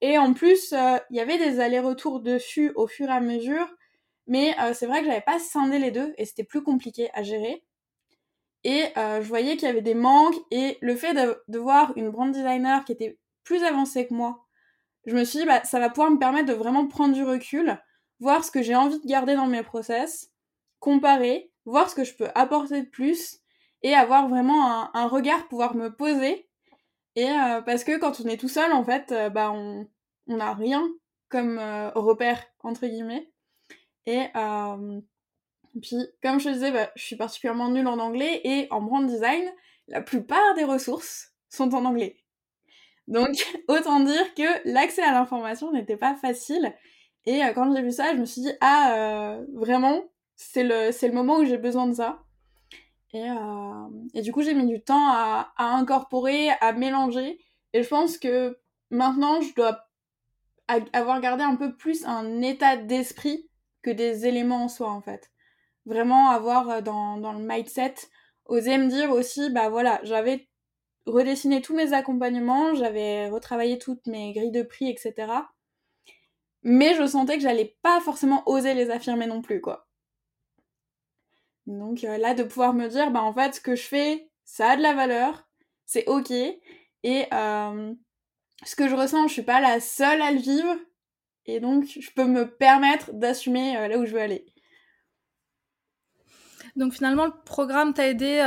[0.00, 0.72] Et en plus,
[1.10, 3.66] il y avait des allers-retours dessus au fur et à mesure.
[4.28, 7.64] Mais c'est vrai que j'avais pas scindé les deux et c'était plus compliqué à gérer.
[8.64, 12.30] Et je voyais qu'il y avait des manques et le fait de, voir une brand
[12.30, 14.44] designer qui était plus avancée que moi,
[15.06, 17.78] je me suis dit, bah, ça va pouvoir me permettre de vraiment prendre du recul,
[18.20, 20.30] voir ce que j'ai envie de garder dans mes process,
[20.80, 23.40] comparer, voir ce que je peux apporter de plus
[23.82, 26.48] et avoir vraiment un, regard, pouvoir me poser.
[27.14, 29.86] Et euh, parce que quand on est tout seul, en fait, euh, bah, on
[30.26, 30.88] n'a rien
[31.28, 33.32] comme euh, repère, entre guillemets.
[34.06, 34.26] Et
[35.80, 39.44] puis, comme je disais, bah, je suis particulièrement nulle en anglais et en brand design,
[39.88, 42.16] la plupart des ressources sont en anglais.
[43.06, 43.28] Donc,
[43.68, 46.74] autant dire que l'accès à l'information n'était pas facile.
[47.26, 50.02] Et quand j'ai vu ça, je me suis dit, ah, vraiment,
[50.36, 52.22] c'est le, le moment où j'ai besoin de ça.
[53.12, 57.40] Et, euh, et du coup, j'ai mis du temps à, à, incorporer, à mélanger.
[57.72, 58.58] Et je pense que
[58.90, 59.88] maintenant, je dois
[60.92, 63.48] avoir gardé un peu plus un état d'esprit
[63.82, 65.30] que des éléments en soi, en fait.
[65.88, 67.94] Vraiment avoir euh, dans, dans le mindset,
[68.44, 70.48] oser me dire aussi, bah voilà, j'avais
[71.06, 75.32] redessiné tous mes accompagnements, j'avais retravaillé toutes mes grilles de prix, etc.
[76.62, 79.88] Mais je sentais que j'allais pas forcément oser les affirmer non plus, quoi.
[81.66, 84.70] Donc euh, là, de pouvoir me dire, bah en fait, ce que je fais, ça
[84.70, 85.48] a de la valeur,
[85.86, 86.30] c'est ok.
[87.04, 87.26] Et
[88.64, 90.76] ce que je ressens, je suis pas la seule à le vivre.
[91.46, 94.44] Et donc, je peux me permettre d'assumer euh, là où je veux aller.
[96.78, 98.40] Donc finalement, le programme t'a aidé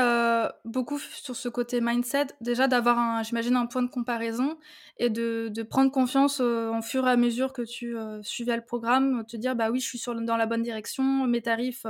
[0.66, 4.58] beaucoup sur ce côté mindset, déjà d'avoir, j'imagine, un point de comparaison
[4.98, 9.26] et de, de prendre confiance en fur et à mesure que tu suivais le programme,
[9.28, 11.86] te dire, bah oui, je suis sur, dans la bonne direction, mes tarifs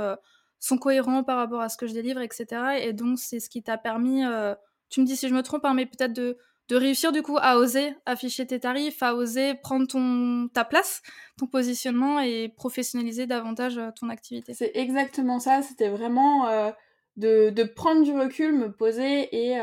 [0.62, 2.46] sont cohérents par rapport à ce que je délivre, etc.
[2.80, 4.54] Et donc, c'est ce qui t'a permis, euh,
[4.90, 6.38] tu me dis si je me trompe, hein, mais peut-être de,
[6.72, 11.02] de, réussir du coup à oser afficher tes tarifs, à oser prendre ton, ta place,
[11.38, 14.54] ton positionnement et professionnaliser davantage euh, ton activité.
[14.54, 16.70] C'est exactement ça, c'était vraiment euh,
[17.16, 19.56] de, prendre du recul, me poser et,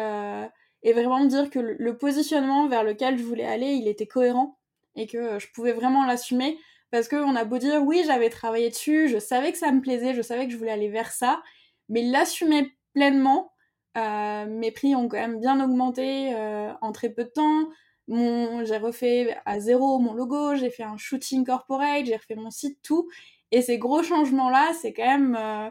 [0.84, 4.60] et vraiment me dire que le positionnement vers lequel je voulais aller, il était cohérent
[4.95, 6.58] et que je pouvais vraiment l'assumer
[6.91, 10.13] parce qu'on a beau dire, oui, j'avais travaillé dessus, je savais que ça me plaisait,
[10.13, 11.41] je savais que je voulais aller vers ça,
[11.88, 13.52] mais l'assumer pleinement,
[13.97, 17.69] euh, mes prix ont quand même bien augmenté euh, en très peu de temps.
[18.08, 22.80] J'ai refait à zéro mon logo, j'ai fait un shooting corporate, j'ai refait mon site,
[22.82, 23.10] tout.
[23.52, 25.36] Et ces gros changements-là, c'est quand même...
[25.36, 25.69] Euh,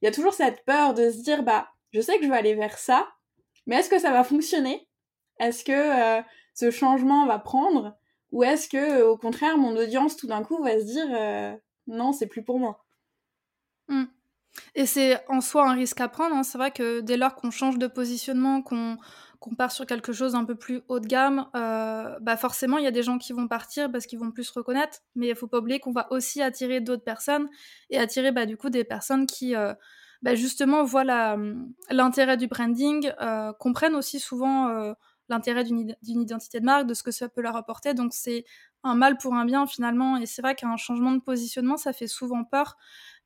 [0.00, 2.36] il y a toujours cette peur de se dire, bah, je sais que je vais
[2.36, 3.08] aller vers ça,
[3.66, 4.88] mais est-ce que ça va fonctionner?
[5.38, 7.98] Est-ce que ce changement va prendre?
[8.32, 12.28] Ou est-ce que, au contraire, mon audience, tout d'un coup, va se dire non, c'est
[12.28, 12.84] plus pour moi?
[13.88, 14.04] Mmh.
[14.74, 16.34] Et c'est en soi un risque à prendre.
[16.34, 16.42] Hein.
[16.42, 18.98] C'est vrai que dès lors qu'on change de positionnement, qu'on
[19.56, 22.88] part sur quelque chose d'un peu plus haut de gamme, euh, bah forcément, il y
[22.88, 24.98] a des gens qui vont partir parce qu'ils vont plus se reconnaître.
[25.14, 27.48] Mais il faut pas oublier qu'on va aussi attirer d'autres personnes
[27.90, 29.54] et attirer bah, du coup des personnes qui.
[29.54, 29.74] Euh,
[30.22, 31.36] bah, justement voient
[31.88, 33.10] l'intérêt du branding,
[33.58, 34.94] comprennent aussi souvent
[35.30, 37.94] l'intérêt d'une identité de marque, de ce que ça peut leur apporter.
[37.94, 38.44] Donc c'est
[38.82, 40.16] un mal pour un bien finalement.
[40.16, 42.76] Et c'est vrai qu'un changement de positionnement, ça fait souvent peur.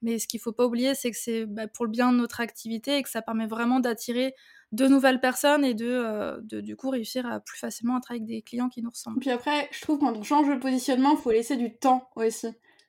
[0.02, 2.40] Mais ce qu'il faut pas oublier, c'est que c'est bah, pour le bien de notre
[2.40, 4.34] activité et que ça permet vraiment d'attirer
[4.72, 8.28] de nouvelles personnes et de, euh, de, du coup réussir à plus facilement travailler avec
[8.28, 9.20] des clients qui nous ressemblent.
[9.20, 12.48] Puis après, je trouve quand on change de positionnement, il faut laisser du temps aussi.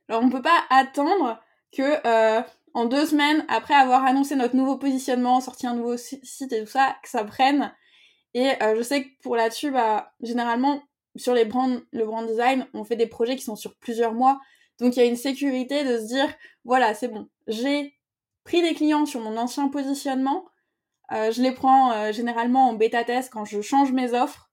[0.10, 1.40] Alors on peut pas attendre
[1.72, 2.42] que euh,
[2.74, 6.70] en deux semaines après avoir annoncé notre nouveau positionnement, sorti un nouveau site et tout
[6.70, 7.72] ça, que ça prenne
[8.36, 10.84] et euh, je sais que pour là-dessus, bah, généralement,
[11.16, 14.42] sur les brands, le brand design, on fait des projets qui sont sur plusieurs mois.
[14.78, 16.28] Donc il y a une sécurité de se dire,
[16.66, 17.98] voilà, c'est bon, j'ai
[18.44, 20.44] pris des clients sur mon ancien positionnement.
[21.14, 24.52] Euh, je les prends euh, généralement en bêta test quand je change mes offres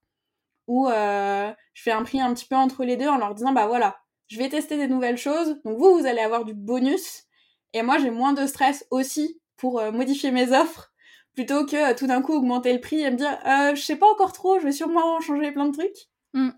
[0.68, 3.66] ou je fais un prix un petit peu entre les deux en leur disant, bah
[3.66, 3.96] voilà,
[4.28, 5.60] je vais tester des nouvelles choses.
[5.64, 7.24] Donc vous, vous allez avoir du bonus.
[7.72, 10.91] Et moi, j'ai moins de stress aussi pour modifier mes offres
[11.34, 13.96] plutôt que euh, tout d'un coup augmenter le prix et me dire euh, je sais
[13.96, 16.08] pas encore trop, je vais sûrement changer plein de trucs.
[16.34, 16.50] Mm.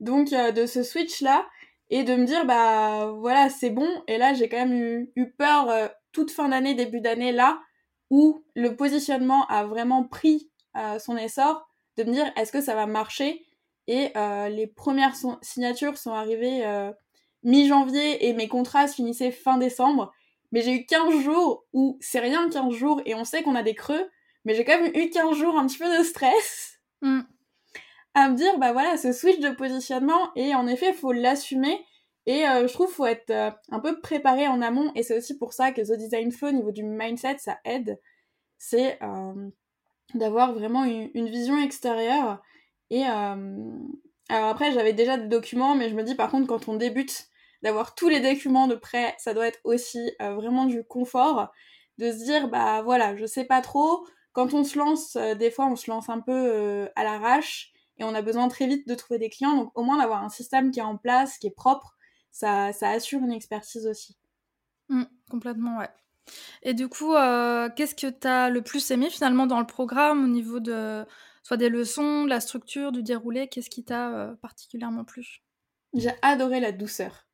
[0.00, 1.46] Donc euh, de ce switch là
[1.88, 5.30] et de me dire bah voilà c'est bon et là j'ai quand même eu, eu
[5.30, 7.60] peur euh, toute fin d'année début d'année là
[8.10, 10.50] où le positionnement a vraiment pris
[11.00, 13.44] son essor de me dire est-ce que ça va marcher?
[13.88, 14.12] Et
[14.50, 16.64] les premières signatures sont arrivées
[17.42, 20.12] mi-janvier et mes contrats se finissaient fin décembre
[20.52, 23.62] mais j'ai eu 15 jours où c'est rien 15 jours et on sait qu'on a
[23.62, 24.08] des creux,
[24.44, 27.20] mais j'ai quand même eu 15 jours un petit peu de stress mm.
[28.14, 31.84] à me dire, bah voilà, ce switch de positionnement, et en effet, il faut l'assumer.
[32.26, 35.16] Et euh, je trouve qu'il faut être euh, un peu préparé en amont, et c'est
[35.16, 38.00] aussi pour ça que The Design Flow, au niveau du mindset, ça aide.
[38.58, 39.50] C'est euh,
[40.14, 42.40] d'avoir vraiment une, vision extérieure
[42.90, 46.76] et, Alors après, j'avais déjà des documents, mais je me dis par contre, quand on
[46.76, 47.28] débute,
[47.66, 51.52] d'avoir tous les documents de prêt, ça doit être aussi euh, vraiment du confort,
[51.98, 54.06] de se dire, bah voilà, je sais pas trop.
[54.32, 57.72] Quand on se lance, euh, des fois, on se lance un peu euh, à l'arrache
[57.98, 59.56] et on a besoin très vite de trouver des clients.
[59.56, 61.96] Donc au moins d'avoir un système qui est en place, qui est propre,
[62.30, 64.16] ça, ça assure une expertise aussi.
[64.88, 65.90] Mmh, complètement, ouais.
[66.62, 67.14] Et du coup,
[67.76, 71.04] qu'est-ce que tu as le plus aimé finalement dans le programme au niveau de
[71.42, 75.42] soit des leçons, de la structure, du déroulé Qu'est-ce qui t'a particulièrement plu?
[75.94, 77.25] J'ai adoré la douceur.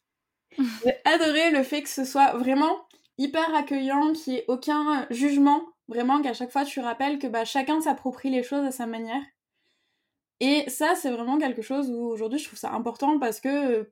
[0.58, 2.86] J'ai adoré le fait que ce soit vraiment
[3.18, 7.44] hyper accueillant, qu'il n'y ait aucun jugement, vraiment qu'à chaque fois tu rappelles que bah,
[7.44, 9.22] chacun s'approprie les choses à sa manière.
[10.40, 13.88] Et ça, c'est vraiment quelque chose où aujourd'hui je trouve ça important parce que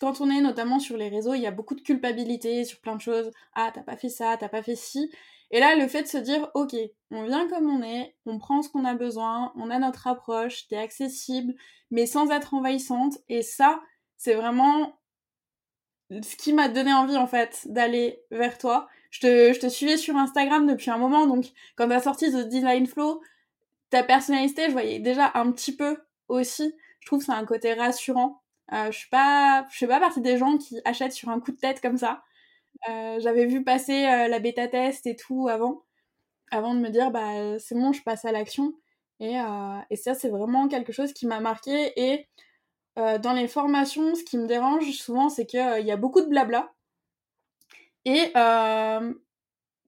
[0.00, 2.96] quand on est notamment sur les réseaux, il y a beaucoup de culpabilité sur plein
[2.96, 3.30] de choses.
[3.54, 5.10] Ah, t'as pas fait ça, t'as pas fait ci.
[5.50, 6.74] Et là, le fait de se dire, ok,
[7.10, 10.66] on vient comme on est, on prend ce qu'on a besoin, on a notre approche,
[10.68, 11.54] t'es accessible,
[11.90, 13.18] mais sans être envahissante.
[13.28, 13.80] Et ça,
[14.16, 14.98] c'est vraiment
[16.10, 18.88] ce qui m'a donné envie en fait d'aller vers toi.
[19.10, 22.48] Je te, je te suivais sur Instagram depuis un moment, donc quand t'as sorti The
[22.48, 23.20] Design Flow,
[23.90, 26.74] ta personnalité, je voyais déjà un petit peu aussi.
[27.00, 28.42] Je trouve que c'est un côté rassurant.
[28.72, 31.58] Euh, je suis pas, fais pas partie des gens qui achètent sur un coup de
[31.58, 32.22] tête comme ça.
[32.88, 35.84] Euh, j'avais vu passer euh, la bêta test et tout avant,
[36.50, 38.74] avant de me dire bah c'est bon, je passe à l'action.
[39.20, 39.36] Et,
[39.90, 41.92] et ça, c'est vraiment quelque chose qui m'a marqué.
[41.96, 42.26] Et
[42.98, 46.20] euh, dans les formations, ce qui me dérange souvent, c'est qu'il euh, y a beaucoup
[46.20, 46.72] de blabla.
[48.04, 49.14] Et euh,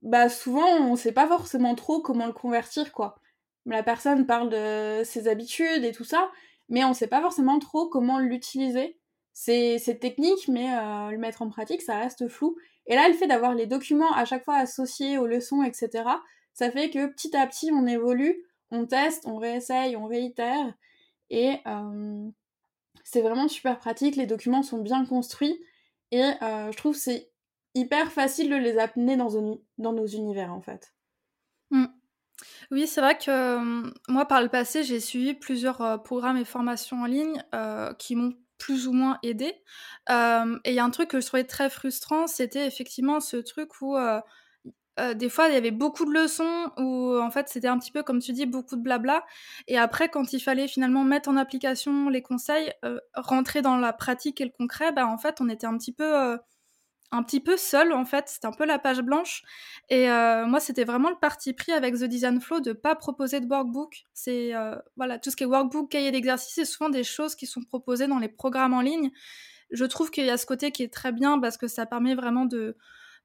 [0.03, 3.16] bah souvent, on sait pas forcément trop comment le convertir, quoi.
[3.66, 6.31] La personne parle de ses habitudes et tout ça,
[6.69, 8.99] mais on sait pas forcément trop comment l'utiliser.
[9.33, 10.69] C'est technique, mais
[11.11, 12.57] le mettre en pratique, ça reste flou.
[12.87, 16.05] Et là, le fait d'avoir les documents à chaque fois associés aux leçons, etc.,
[16.55, 20.75] ça fait que petit à petit, on évolue, on teste, on réessaye, on réitère.
[21.31, 21.59] Et,
[23.04, 25.59] c'est vraiment super pratique, les documents sont bien construits
[26.11, 27.30] et euh, je trouve c'est
[27.74, 30.94] hyper facile de les amener dans, nos univers en fait.
[31.70, 31.87] Mmh.
[32.70, 36.44] Oui, c'est vrai que euh, moi par le passé j'ai suivi plusieurs euh, programmes et
[36.44, 37.42] formations en ligne
[37.98, 39.54] qui m'ont plus ou moins aidé.
[40.09, 43.80] et il y a un truc que je trouvais très frustrant, c'était effectivement ce truc
[43.82, 43.96] où
[44.98, 47.92] euh, des fois, il y avait beaucoup de leçons où, en fait, c'était un petit
[47.92, 49.24] peu, comme tu dis, beaucoup de blabla.
[49.68, 53.92] Et après, quand il fallait finalement mettre en application les conseils, euh, rentrer dans la
[53.92, 56.38] pratique et le concret, bah, en fait, on était un petit peu, euh,
[57.12, 58.28] un petit peu seul, en fait.
[58.28, 59.42] C'était un peu la page blanche.
[59.90, 63.46] Et moi, c'était vraiment le parti pris avec The Design Flow de pas proposer de
[63.46, 64.04] workbook.
[64.12, 64.52] C'est,
[64.96, 68.09] voilà, tout ce qui est workbook, cahier d'exercice, c'est souvent des choses qui sont proposées
[68.09, 69.12] dans les programmes en ligne.
[69.70, 72.14] Je trouve qu'il y a ce côté qui est très bien parce que ça permet
[72.14, 72.76] vraiment de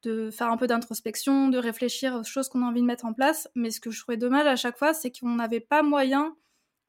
[0.04, 3.14] de faire un peu d'introspection, de réfléchir aux choses qu'on a envie de mettre en
[3.14, 3.50] place.
[3.56, 6.36] Mais ce que je trouvais dommage à chaque fois, c'est qu'on n'avait pas moyen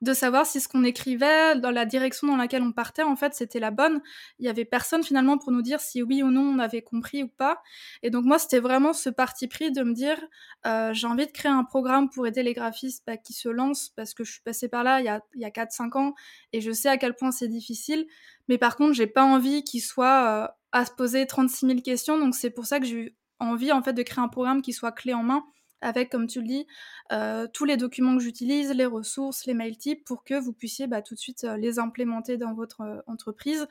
[0.03, 3.35] de savoir si ce qu'on écrivait, dans la direction dans laquelle on partait, en fait,
[3.35, 4.03] c'était la bonne.
[4.41, 7.23] Il y avait personne finalement pour nous dire si oui ou non on avait compris
[7.23, 7.63] ou pas.
[8.03, 10.21] Et donc moi, c'était vraiment ce parti pris de me dire,
[10.67, 13.91] euh, j'ai envie de créer un programme pour aider les graphistes bah, qui se lancent,
[13.95, 16.15] parce que je suis passée par là il y a, il y a 4-5 ans,
[16.53, 18.07] et je sais à quel point c'est difficile.
[18.49, 20.49] Mais par contre, j'ai pas envie qu'ils soient...
[20.49, 22.19] Euh, à se poser 36 000 questions.
[22.19, 24.73] Donc c'est pour ça que j'ai eu envie en fait de créer un programme qui
[24.73, 25.45] soit clé en main
[25.83, 26.67] avec, comme tu le dis,
[27.13, 30.87] euh, tous les documents que j'utilise, les ressources, les mail types, pour que vous puissiez
[30.87, 33.67] bah, tout de suite euh, les implémenter dans votre euh, entreprise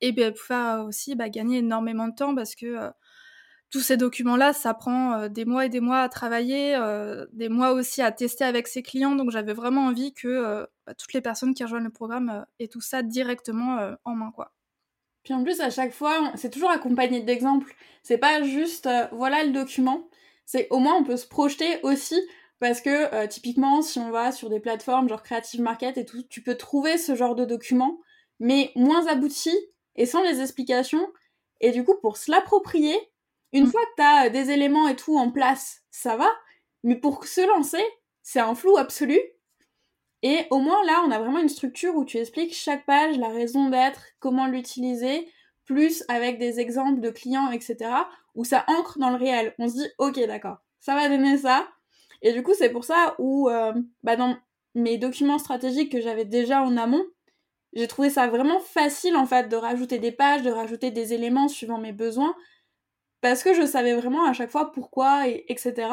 [0.00, 2.90] et bah, pour faire aussi bah, gagner énormément de temps parce que
[3.70, 6.74] tous ces documents-là, ça prend des mois et des mois à travailler,
[7.32, 9.14] des mois aussi à tester avec ses clients.
[9.14, 13.02] Donc j'avais vraiment envie que toutes les personnes qui rejoignent le programme aient tout ça
[13.02, 14.54] directement en main, quoi.
[15.28, 17.76] Puis en plus, à chaque fois, c'est toujours accompagné d'exemples.
[18.02, 20.08] C'est pas juste, euh, voilà le document.
[20.46, 22.18] C'est au moins, on peut se projeter aussi.
[22.60, 26.22] Parce que, euh, typiquement, si on va sur des plateformes genre Creative Market et tout,
[26.30, 27.98] tu peux trouver ce genre de documents,
[28.40, 29.58] mais moins aboutis
[29.96, 31.06] et sans les explications.
[31.60, 32.98] Et du coup, pour se l'approprier,
[33.52, 33.70] une mm.
[33.70, 36.30] fois que tu as euh, des éléments et tout en place, ça va.
[36.84, 37.84] Mais pour se lancer,
[38.22, 39.20] c'est un flou absolu.
[40.22, 43.28] Et au moins là, on a vraiment une structure où tu expliques chaque page, la
[43.28, 45.28] raison d'être, comment l'utiliser,
[45.64, 47.90] plus avec des exemples de clients, etc.
[48.34, 49.54] Où ça ancre dans le réel.
[49.58, 51.68] On se dit, ok, d'accord, ça va donner ça.
[52.22, 54.36] Et du coup, c'est pour ça où, euh, bah, dans
[54.74, 57.04] mes documents stratégiques que j'avais déjà en amont,
[57.74, 61.48] j'ai trouvé ça vraiment facile en fait de rajouter des pages, de rajouter des éléments
[61.48, 62.34] suivant mes besoins,
[63.20, 65.88] parce que je savais vraiment à chaque fois pourquoi, et, etc.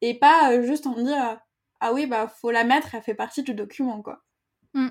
[0.00, 1.38] Et pas euh, juste en dire
[1.82, 4.22] ah oui, bah faut la mettre, elle fait partie du document, quoi.
[4.72, 4.88] Mmh.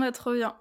[0.00, 0.56] Ouais, trop bien.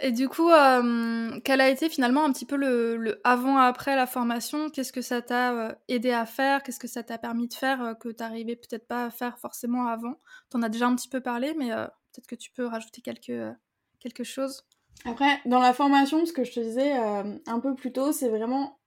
[0.00, 4.68] Et du coup, euh, quel a été finalement un petit peu le, avant-après la formation?
[4.68, 6.64] Qu'est-ce que ça t'a euh, aidé à faire?
[6.64, 9.86] Qu'est-ce que ça t'a permis de faire euh, que t'arrivais peut-être pas à faire forcément
[9.86, 10.14] avant?
[10.48, 13.54] T'en as déjà un petit peu parlé, mais peut-être que tu peux rajouter quelques,
[14.00, 14.64] quelque chose
[15.04, 18.80] Après, dans la formation, ce que je te disais un peu plus tôt, c'est vraiment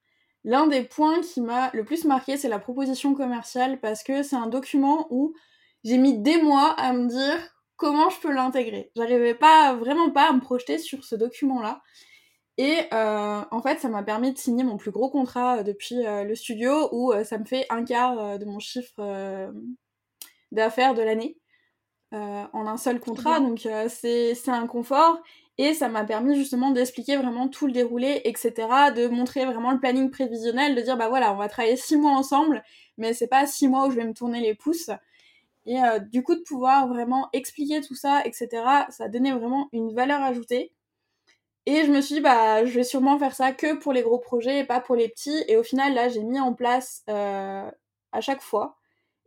[0.43, 4.35] l'un des points qui m'a le plus marqué, c'est la proposition commerciale parce que c'est
[4.35, 5.33] un document où
[5.83, 7.39] j'ai mis des mois à me dire
[7.75, 8.91] comment je peux l'intégrer.
[8.95, 11.81] J'arrivais pas vraiment pas à me projeter sur ce document-là.
[12.57, 16.05] Et euh, en fait, ça m'a permis de signer mon plus gros contrat euh, depuis
[16.05, 19.51] euh, le studio, où ça me fait un quart de mon chiffre
[20.51, 21.37] d'affaires de l'année
[22.11, 23.39] en un seul contrat.
[23.39, 25.21] Donc c'est un confort.
[25.59, 28.53] Et ça m'a permis justement d'expliquer vraiment tout le déroulé, etc.
[28.95, 32.11] De montrer vraiment le planning prévisionnel, de dire bah voilà, on va travailler six mois
[32.11, 32.63] ensemble,
[32.97, 34.89] mais c'est pas six mois où je vais me tourner les pouces.
[35.65, 35.79] Et
[36.11, 38.49] du coup, de pouvoir vraiment expliquer tout ça, etc.,
[38.89, 40.73] ça donnait vraiment une valeur ajoutée.
[41.65, 44.19] Et je me suis dit, bah, je vais sûrement faire ça que pour les gros
[44.19, 45.43] projets et pas pour les petits.
[45.47, 47.71] Et au final, là, j'ai mis en place euh,
[48.11, 48.77] à chaque fois.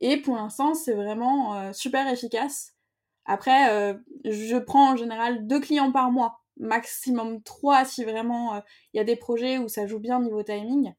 [0.01, 2.75] Et pour l'instant, c'est vraiment euh, super efficace.
[3.25, 3.95] Après, euh,
[4.25, 9.05] je prends en général deux clients par mois, maximum trois si vraiment il y a
[9.05, 10.95] des projets où ça joue bien niveau timing.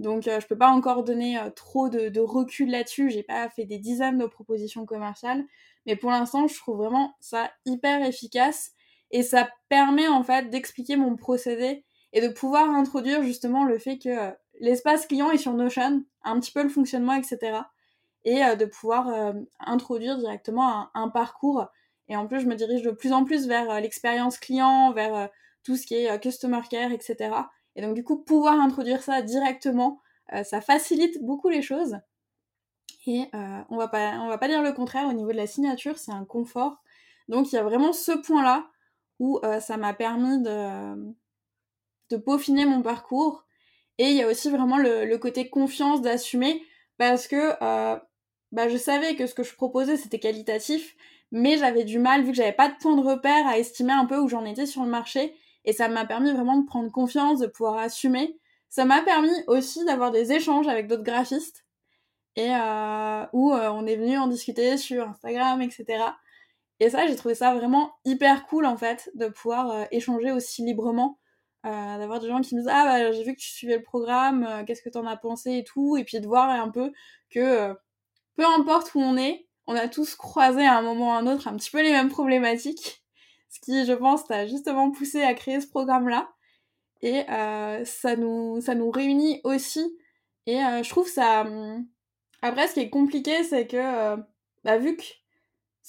[0.00, 3.10] Donc, je peux pas encore donner trop de, recul là-dessus.
[3.10, 5.44] J'ai pas fait des dizaines de propositions commerciales.
[5.86, 8.72] Mais pour l'instant, je trouve vraiment ça hyper efficace
[9.10, 13.98] et ça permet en fait d'expliquer mon procédé et de pouvoir introduire justement le fait
[13.98, 17.58] que euh, l'espace client est sur Notion, un petit peu le fonctionnement, etc.
[18.24, 21.66] Et euh, de pouvoir euh, introduire directement un, parcours.
[22.08, 25.28] Et en plus, je me dirige de plus en plus vers l'expérience client, vers
[25.62, 27.30] tout ce qui est customer care, etc.
[27.76, 30.00] Et donc du coup, pouvoir introduire ça directement,
[30.44, 31.98] ça facilite beaucoup les choses.
[33.06, 36.12] Et on va pas, va pas dire le contraire au niveau de la signature, c'est
[36.12, 36.82] un confort.
[37.30, 38.68] Donc il y a vraiment ce point-là
[39.20, 41.14] où euh, ça m'a permis de,
[42.18, 43.46] peaufiner mon parcours.
[43.98, 46.62] Et il y a aussi vraiment le, côté confiance d'assumer
[46.98, 47.96] parce que euh,
[48.50, 50.96] bah, je savais que ce que je proposais c'était qualitatif,
[51.30, 54.06] mais j'avais du mal, vu que j'avais pas de point de repère, à estimer un
[54.06, 55.36] peu où j'en étais sur le marché.
[55.64, 58.38] Et ça m'a permis vraiment de prendre confiance, de pouvoir assumer.
[58.68, 61.64] Ça m'a permis aussi d'avoir des échanges avec d'autres graphistes
[62.36, 66.12] et euh, où on est venu en discuter sur Instagram, etc.
[66.80, 70.64] Et ça, j'ai trouvé ça vraiment hyper cool en fait, de pouvoir euh, échanger aussi
[70.64, 71.18] librement,
[71.66, 73.82] euh, d'avoir des gens qui me disent Ah bah j'ai vu que tu suivais le
[73.82, 76.90] programme, euh, qu'est-ce que t'en as pensé et tout, et puis de voir un peu
[77.30, 77.74] que
[78.36, 81.26] peu importe où on est, on a tous croisé à un moment ou à un
[81.26, 82.99] autre un petit peu les mêmes problématiques,
[83.50, 86.32] ce qui, je pense, t'a justement poussé à créer ce programme-là.
[87.02, 87.24] Et
[87.84, 89.98] ça, nous, ça nous réunit aussi.
[90.46, 91.42] Et je trouve ça.
[91.42, 91.86] Hum,
[92.42, 94.16] après, ce qui est compliqué, c'est que,
[94.64, 95.02] bah, vu que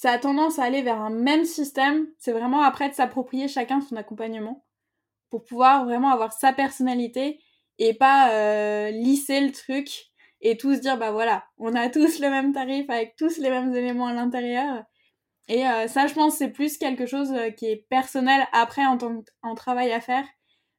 [0.02, 2.08] ça a tendance à aller vers un même système.
[2.18, 4.64] C'est vraiment après de s'approprier chacun son accompagnement
[5.30, 7.38] pour pouvoir vraiment avoir sa personnalité
[7.78, 10.06] et pas euh, lisser le truc
[10.40, 13.72] et tous dire bah voilà, on a tous le même tarif avec tous les mêmes
[13.74, 14.82] éléments à l'intérieur.
[15.48, 18.96] Et euh, ça, je pense, c'est plus quelque chose euh, qui est personnel après en
[18.96, 20.24] tant en travail à faire,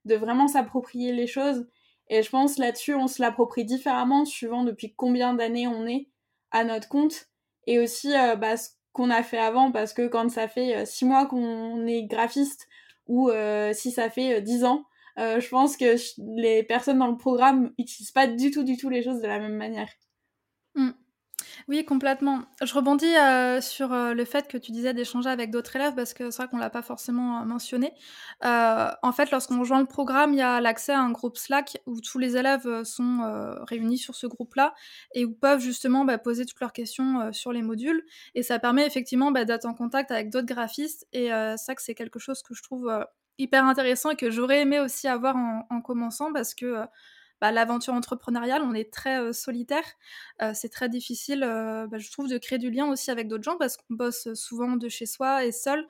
[0.06, 1.67] de vraiment s'approprier les choses.
[2.10, 6.10] Et je pense là-dessus, on se l'approprie différemment suivant depuis combien d'années on est
[6.52, 7.28] à notre compte.
[7.65, 8.58] Et aussi, bah,
[8.93, 12.67] qu'on a fait avant parce que quand ça fait euh, six mois qu'on est graphiste
[13.08, 14.86] ou euh, si ça fait euh, dix ans,
[15.17, 15.95] je pense que
[16.39, 19.38] les personnes dans le programme n'utilisent pas du tout, du tout les choses de la
[19.38, 19.89] même manière.
[20.73, 20.89] Mmh.
[21.69, 22.41] Oui, complètement.
[22.62, 26.13] Je rebondis euh, sur euh, le fait que tu disais d'échanger avec d'autres élèves parce
[26.13, 27.93] que c'est vrai qu'on l'a pas forcément euh, mentionné.
[28.41, 32.02] en fait, lorsqu'on rejoint le programme, il y a l'accès à un groupe Slack où
[32.02, 34.73] tous les élèves sont réunis sur ce groupe-là
[35.13, 38.04] et où peuvent justement bah, poser toutes leurs questions sur les modules.
[38.36, 41.08] Et ça permet effectivement bah, d'être en contact avec d'autres graphistes.
[41.13, 42.91] Et ça, c'est quelque chose que je trouve
[43.38, 46.86] hyper intéressant et que j'aurais aimé aussi avoir en commençant parce que
[47.43, 49.84] bah, l'aventure entrepreneuriale, on est très euh, solitaire.
[50.41, 53.43] Euh, c'est très difficile, euh, bah, je trouve, de créer du lien aussi avec d'autres
[53.43, 55.86] gens parce qu'on bosse souvent de chez soi et seul.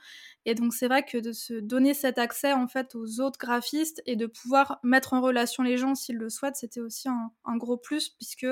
[0.47, 4.01] Et donc c'est vrai que de se donner cet accès en fait aux autres graphistes
[4.07, 7.77] et de pouvoir mettre en relation les gens s'ils le souhaitent, c'était aussi un, gros
[7.77, 8.47] plus puisque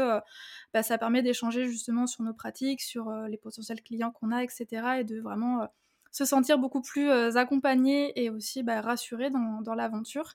[0.72, 4.68] bah, ça permet d'échanger justement sur nos pratiques, sur les potentiels clients qu'on a, etc.
[5.00, 5.68] Et de vraiment
[6.12, 10.34] se sentir beaucoup plus accompagné et aussi bah, rassuré dans, dans l'aventure.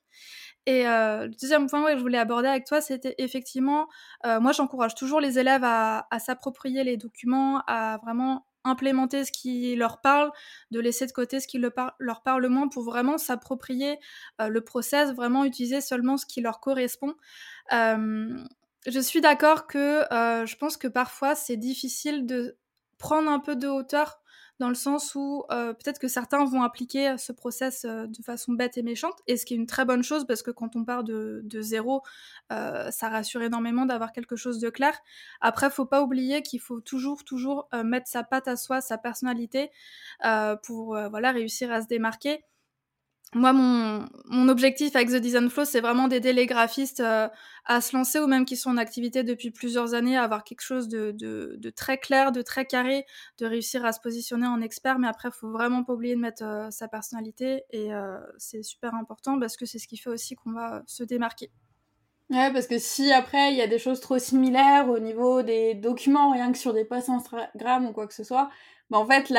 [0.66, 3.86] Et le deuxième point que je voulais aborder avec toi, c'était effectivement,
[4.24, 9.76] moi j'encourage toujours les élèves à, à s'approprier les documents, à vraiment implémenter ce qui
[9.76, 10.30] leur parle,
[10.70, 13.98] de laisser de côté ce qui le leur parle moins pour vraiment s'approprier
[14.40, 17.14] le process, vraiment utiliser seulement ce qui leur correspond.
[17.70, 22.58] je suis d'accord que je pense que parfois c'est difficile de
[22.98, 24.20] prendre un peu de hauteur
[24.58, 28.52] dans le sens où euh, peut-être que certains vont appliquer ce process euh, de façon
[28.52, 30.84] bête et méchante, et ce qui est une très bonne chose parce que quand on
[30.84, 32.02] part de, zéro,
[32.52, 34.98] euh, ça rassure énormément d'avoir quelque chose de clair.
[35.40, 39.70] Après, faut pas oublier qu'il faut toujours, toujours mettre sa patte à soi, sa personnalité,
[40.62, 42.44] pour voilà réussir à se démarquer.
[43.36, 47.28] Moi, mon, objectif avec The Design Flow, c'est vraiment d'aider les graphistes euh,
[47.66, 50.62] à se lancer ou même qui sont en activité depuis plusieurs années à avoir quelque
[50.62, 53.04] chose de, très clair, de très carré,
[53.38, 54.98] de réussir à se positionner en expert.
[54.98, 58.62] Mais après, il faut vraiment pas oublier de mettre euh, sa personnalité et euh, c'est
[58.62, 61.50] super important parce que c'est ce qui fait aussi qu'on va se démarquer.
[62.30, 65.74] Ouais, parce que si après il y a des choses trop similaires au niveau des
[65.74, 68.50] documents, rien que sur des posts Instagram ou quoi que ce soit,
[68.90, 69.32] bah en fait,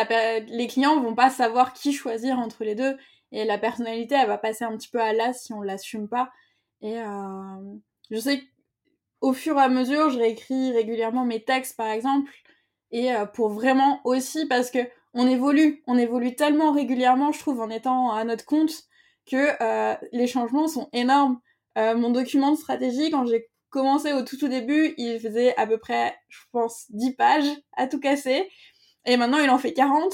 [0.48, 2.98] les clients vont pas savoir qui choisir entre les deux
[3.32, 6.32] et la personnalité, elle va passer un petit peu à l'as si on l'assume pas.
[6.82, 7.76] Et euh,
[8.10, 8.42] je sais
[9.20, 12.32] qu'au fur et à mesure, je réécris régulièrement mes textes, par exemple,
[12.92, 14.80] et euh, pour vraiment aussi, parce que
[15.14, 18.72] on évolue, on évolue tellement régulièrement, je trouve, en étant à notre compte,
[19.26, 21.40] que euh, les changements sont énormes.
[21.76, 25.78] Mon document de stratégie, quand j'ai commencé au tout tout début, il faisait à peu
[25.78, 28.50] près, je pense, 10 pages à tout casser.
[29.06, 30.14] Et maintenant, il en fait 40.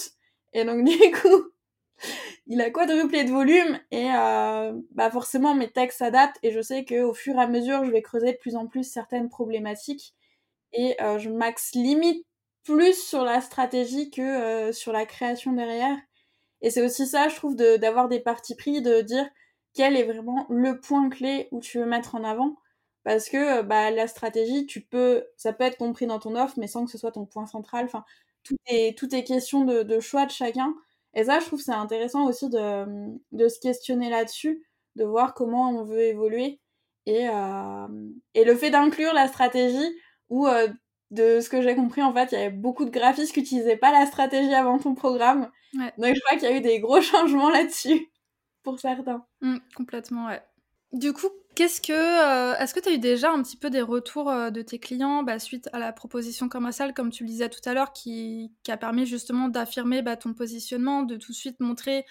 [0.52, 1.53] Et donc, du coup,
[2.48, 6.86] il a quadruplé de volume et euh, bah forcément mes textes s'adaptent et je sais
[6.86, 10.14] qu'au fur et à mesure je vais creuser de plus en plus certaines problématiques
[10.74, 12.26] et euh, je max limite
[12.64, 15.98] plus sur la stratégie que euh, sur la création derrière.
[16.62, 19.28] Et c'est aussi ça je trouve d'avoir des parties pris de dire
[19.74, 22.56] quel est vraiment le point clé où tu veux mettre en avant.
[23.04, 26.68] Parce que bah la stratégie tu peux ça peut être compris dans ton offre mais
[26.68, 27.86] sans que ce soit ton point central.
[27.86, 28.06] Enfin
[28.44, 30.74] tout est tout est question de choix de chacun
[31.14, 32.86] et ça, je trouve c'est intéressant aussi de,
[33.32, 34.64] de se questionner là-dessus,
[34.96, 36.60] de voir comment on veut évoluer.
[37.06, 37.88] Et, euh,
[38.34, 39.96] et le fait d'inclure la stratégie,
[40.30, 40.68] ou euh,
[41.12, 43.78] de ce que j'ai compris, en fait, il y avait beaucoup de graphistes qui n'utilisaient
[43.78, 45.52] pas la stratégie avant ton programme.
[45.98, 48.10] Donc je crois qu'il y a eu des gros changements là-dessus,
[48.64, 49.26] pour certains.
[49.42, 50.42] Mmh, complètement, ouais.
[50.94, 53.82] Du coup, qu'est-ce que, euh, est-ce que tu as eu déjà un petit peu des
[53.82, 57.50] retours euh, de tes clients bah, suite à la proposition commerciale, comme tu le disais
[57.50, 61.60] tout à l'heure, qui, a permis justement d'affirmer bah, ton positionnement, de tout de suite
[61.60, 62.06] montrer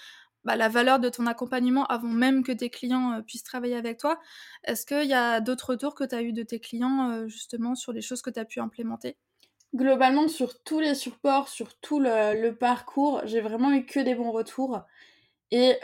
[0.45, 3.99] bah, la valeur de ton accompagnement avant même que tes clients euh, puissent travailler avec
[3.99, 4.19] toi?
[4.65, 7.93] Est-ce qu'il y a d'autres retours que tu as eu de tes clients justement sur
[7.93, 9.17] les choses que tu as pu implémenter?
[9.75, 14.15] Globalement, sur tous les supports, sur tout le, le parcours, j'ai vraiment eu que des
[14.15, 14.83] bons retours.
[15.51, 15.77] Et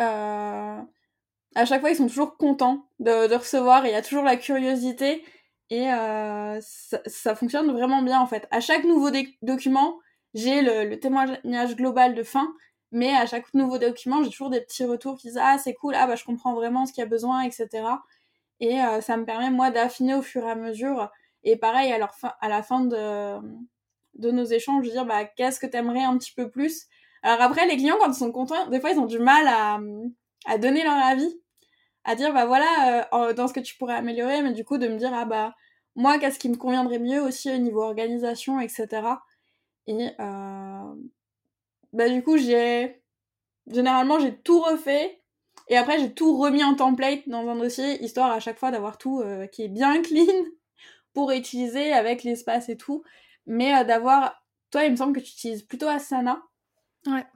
[1.58, 5.24] à chaque fois, ils sont toujours contents de, recevoir il y a toujours la curiosité.
[5.70, 8.46] Et euh, ça, fonctionne vraiment bien en fait.
[8.52, 9.10] À chaque nouveau
[9.42, 9.98] document,
[10.34, 12.54] j'ai le, témoignage global de fin,
[12.92, 15.94] mais à chaque nouveau document, j'ai toujours des petits retours qui disent Ah, c'est cool,
[15.96, 17.68] ah, bah, je comprends vraiment ce qu'il y a besoin, etc.
[18.60, 21.10] Et euh, ça me permet, moi, d'affiner au fur et à mesure.
[21.42, 22.08] Et pareil, à,
[22.40, 23.38] à la fin de,
[24.14, 26.86] de nos échanges, de dire bah, Qu'est-ce que tu aimerais un petit peu plus?
[27.24, 29.80] Alors après, les clients, quand ils sont contents, des fois, ils ont du mal à,
[30.46, 31.40] à donner leur avis
[32.08, 34.88] à dire bah voilà euh, dans ce que tu pourrais améliorer mais du coup de
[34.88, 35.54] me dire ah bah
[35.94, 38.88] moi qu'est-ce qui me conviendrait mieux aussi au niveau organisation etc
[39.86, 40.94] et euh,
[41.92, 43.02] bah du coup j'ai
[43.66, 45.20] généralement j'ai tout refait
[45.68, 48.96] et après j'ai tout remis en template dans un dossier histoire à chaque fois d'avoir
[48.96, 50.46] tout euh, qui est bien clean
[51.12, 53.02] pour utiliser avec l'espace et tout.
[53.44, 56.40] Mais d'avoir toi il me semble que tu utilises plutôt Asana.
[57.06, 57.26] Ouais.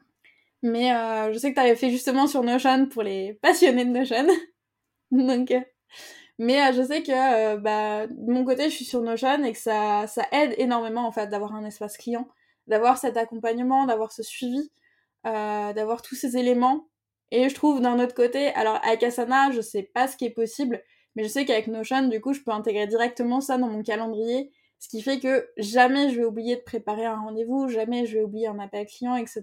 [0.63, 0.91] Mais
[1.33, 4.27] je sais que tu avais fait justement sur Notion pour les passionnés de Notion
[5.27, 5.61] Donc, euh,
[6.39, 9.53] mais euh, je sais que euh, bah, de mon côté, je suis sur Notion et
[9.53, 12.29] que ça, ça aide énormément en fait d'avoir un espace client,
[12.67, 14.71] d'avoir cet accompagnement, d'avoir ce suivi,
[15.25, 16.89] d'avoir tous ces éléments.
[17.31, 20.31] Et je trouve d'un autre côté, alors avec Asana, je sais pas ce qui est
[20.31, 20.83] possible,
[21.15, 24.51] mais je sais qu'avec Notion, du coup, je peux intégrer directement ça dans mon calendrier,
[24.79, 28.25] ce qui fait que jamais je vais oublier de préparer un rendez-vous, jamais je vais
[28.25, 29.43] oublier un appel client, etc.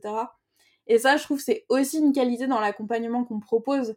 [0.88, 3.96] Et ça, je trouve, c'est aussi une qualité dans l'accompagnement qu'on propose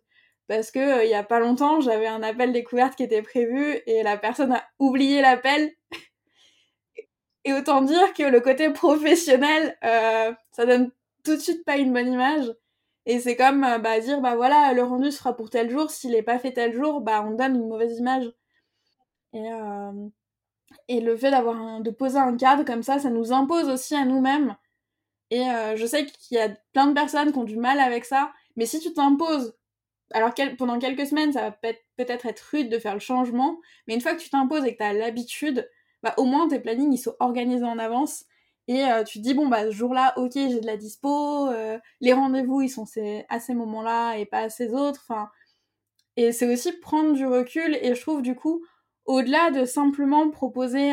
[0.49, 3.81] parce que euh, il y a pas longtemps, j'avais un appel découverte qui était prévu
[3.87, 5.73] et la personne a oublié l'appel.
[7.45, 10.91] et autant dire que le côté professionnel, euh, ça donne
[11.25, 12.53] tout de suite pas une bonne image.
[13.07, 16.15] Et c'est comme euh, bah, dire bah voilà le rendu sera pour tel jour, s'il
[16.15, 18.33] est pas fait tel jour, bah on donne une mauvaise image.
[19.35, 19.49] Et
[20.89, 24.05] et le fait d'avoir de poser un cadre comme ça, ça nous impose aussi à
[24.05, 24.57] nous-mêmes.
[25.31, 25.45] Et
[25.77, 28.67] je sais qu'il y a plein de personnes qui ont du mal avec ça, mais
[28.67, 29.55] si tu t'imposes
[30.15, 34.01] alors pendant quelques semaines, ça va peut-être être rude de faire le changement, mais une
[34.01, 35.69] fois que tu t'imposes et que tu as l'habitude,
[36.03, 38.25] bah, au moins tes plannings ils sont organisés en avance
[38.69, 41.79] et euh, tu te dis bon bah ce jour-là, ok j'ai de la dispo, euh,
[42.01, 42.87] les rendez-vous ils sont
[43.29, 45.13] à ces moments-là et pas à ces autres,
[46.17, 48.65] et c'est aussi prendre du recul et je trouve du coup
[49.05, 50.93] au-delà de simplement proposer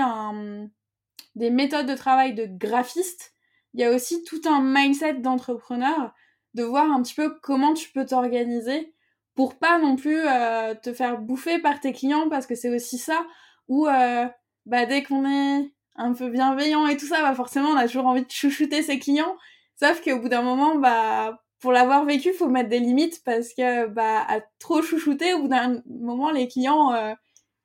[1.36, 3.36] des méthodes de travail de graphiste,
[3.74, 6.14] il y a aussi tout un mindset d'entrepreneur
[6.56, 8.94] de voir un petit peu comment tu peux t'organiser
[9.40, 12.98] pour pas non plus euh, te faire bouffer par tes clients parce que c'est aussi
[12.98, 13.26] ça
[13.70, 14.26] où euh,
[14.66, 18.06] bah dès qu'on est un peu bienveillant et tout ça bah forcément on a toujours
[18.06, 19.38] envie de chouchouter ses clients
[19.80, 23.88] sauf qu'au bout d'un moment bah pour l'avoir vécu, faut mettre des limites parce que
[23.88, 27.14] bah à trop chouchouter, au bout d'un moment, les clients euh,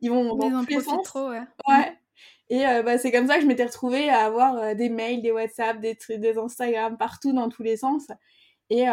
[0.00, 1.42] ils vont ils en trop, ouais.
[1.66, 1.98] Ouais.
[2.50, 5.80] Et bah, c'est comme ça que je m'étais retrouvée à avoir des mails, des WhatsApp,
[5.80, 8.06] des des Instagram, partout dans tous les sens.
[8.70, 8.86] Et,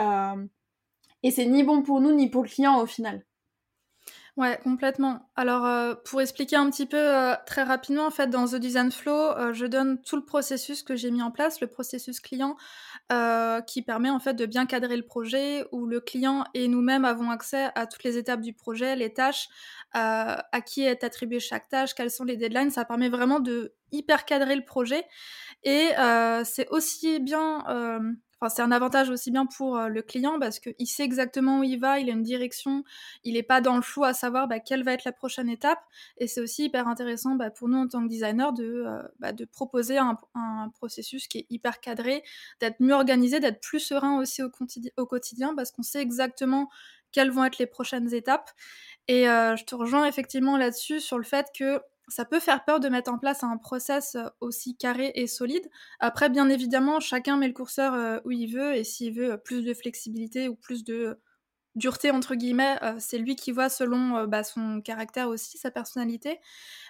[1.24, 3.24] et c'est ni bon pour nous ni pour le client au final.
[4.38, 5.30] Ouais, complètement.
[5.36, 8.90] Alors, euh, pour expliquer un petit peu euh, très rapidement, en fait, dans The Design
[8.90, 12.56] Flow, euh, je donne tout le processus que j'ai mis en place, le processus client,
[13.68, 17.30] qui permet en fait de bien cadrer le projet, où le client et nous-mêmes avons
[17.30, 19.50] accès à toutes les étapes du projet, les tâches,
[19.92, 22.72] à qui est attribuée chaque tâche, quelles sont les deadlines.
[22.72, 25.04] Ça permet vraiment de hyper cadrer le projet.
[25.64, 25.90] Et
[26.46, 27.66] c'est aussi bien
[28.50, 31.80] c'est un avantage aussi bien pour euh, le client parce qu'il sait exactement où il
[31.80, 32.84] va, il a une direction,
[33.24, 35.80] il n'est pas dans le flou à savoir bah, quelle va être la prochaine étape.
[36.18, 39.32] Et c'est aussi hyper intéressant bah, pour nous en tant que designer de, euh, bah,
[39.52, 40.18] proposer un,
[40.74, 42.24] processus qui est hyper cadré,
[42.60, 44.50] d'être mieux organisé, d'être plus serein aussi au,
[44.98, 46.70] au quotidien parce qu'on sait exactement
[47.12, 48.52] quelles vont être les prochaines étapes.
[49.08, 51.82] Et euh, je te rejoins effectivement là-dessus sur le fait que
[52.12, 55.68] ça peut faire peur de mettre en place un process euh, aussi carré et solide.
[56.00, 59.38] Après, bien évidemment, chacun met le curseur euh, où il veut, et s'il veut euh,
[59.38, 61.20] plus de flexibilité ou plus de
[61.76, 66.42] dureté, entre guillemets, c'est lui qui voit selon bah, son caractère aussi, sa personnalité.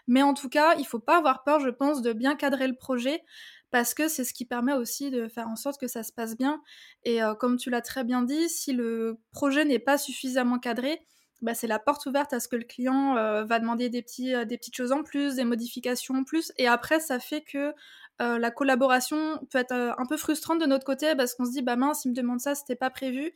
[0.07, 2.75] Mais en tout cas, il faut pas avoir peur, je pense, de bien cadrer le
[2.75, 3.21] projet,
[3.69, 6.35] parce que c'est ce qui permet aussi de faire en sorte que ça se passe
[6.35, 6.63] bien.
[7.03, 11.05] Et comme tu l'as très bien dit, si le projet n'est pas suffisamment cadré,
[11.41, 14.57] bah, c'est la porte ouverte à ce que le client euh, va demander euh, des
[14.57, 16.51] petites choses en plus, des modifications en plus.
[16.57, 17.73] Et après, ça fait que
[18.21, 21.63] euh, la collaboration peut être un peu frustrante de notre côté parce qu'on se dit,
[21.63, 23.31] bah mince, il me demande ça, c'était pas prévu.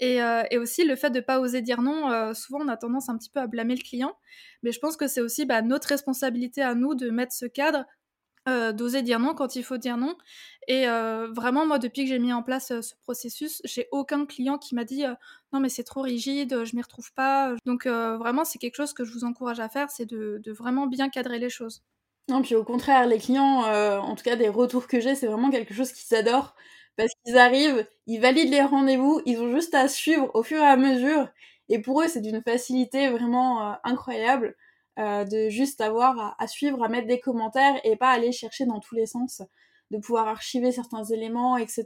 [0.00, 0.18] Et,
[0.50, 3.30] et, aussi, le fait de pas oser dire non, souvent on a tendance un petit
[3.30, 4.14] peu à blâmer le client.
[4.62, 7.86] Mais je pense que c'est aussi bah, notre responsabilité à nous de mettre ce cadre
[8.48, 10.16] euh, d'oser dire non quand il faut dire non.
[10.68, 14.24] Et euh, vraiment, moi, depuis que j'ai mis en place euh, ce processus, j'ai aucun
[14.24, 15.04] client qui m'a dit
[15.52, 17.54] non, mais c'est trop rigide, je m'y retrouve pas.
[17.64, 21.08] Donc, vraiment, c'est quelque chose que je vous encourage à faire, c'est de, vraiment bien
[21.08, 21.82] cadrer les choses.
[22.28, 25.50] Non, puis au contraire, les clients, en tout cas des retours que j'ai, c'est vraiment
[25.50, 26.54] quelque chose qu'ils adorent
[26.96, 30.66] parce qu'ils arrivent, ils valident les rendez-vous, ils ont juste à suivre au fur et
[30.66, 31.28] à mesure.
[31.68, 34.56] Et pour eux, c'est d'une facilité vraiment incroyable.
[34.98, 38.80] Euh, de juste avoir à, suivre, à mettre des commentaires et pas aller chercher dans
[38.80, 39.42] tous les sens,
[39.90, 41.84] de pouvoir archiver certains éléments, etc.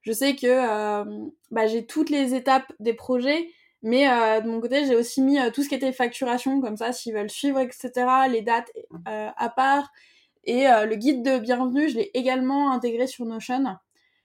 [0.00, 1.04] Je sais que euh,
[1.52, 3.48] bah, j'ai toutes les étapes des projets,
[3.82, 6.92] mais euh, de mon côté, j'ai aussi mis tout ce qui était facturation, comme ça,
[6.92, 7.92] s'ils veulent suivre, etc.,
[8.28, 8.72] les dates
[9.04, 9.92] à part.
[10.42, 13.76] Et le guide de bienvenue, je l'ai également intégré sur Notion.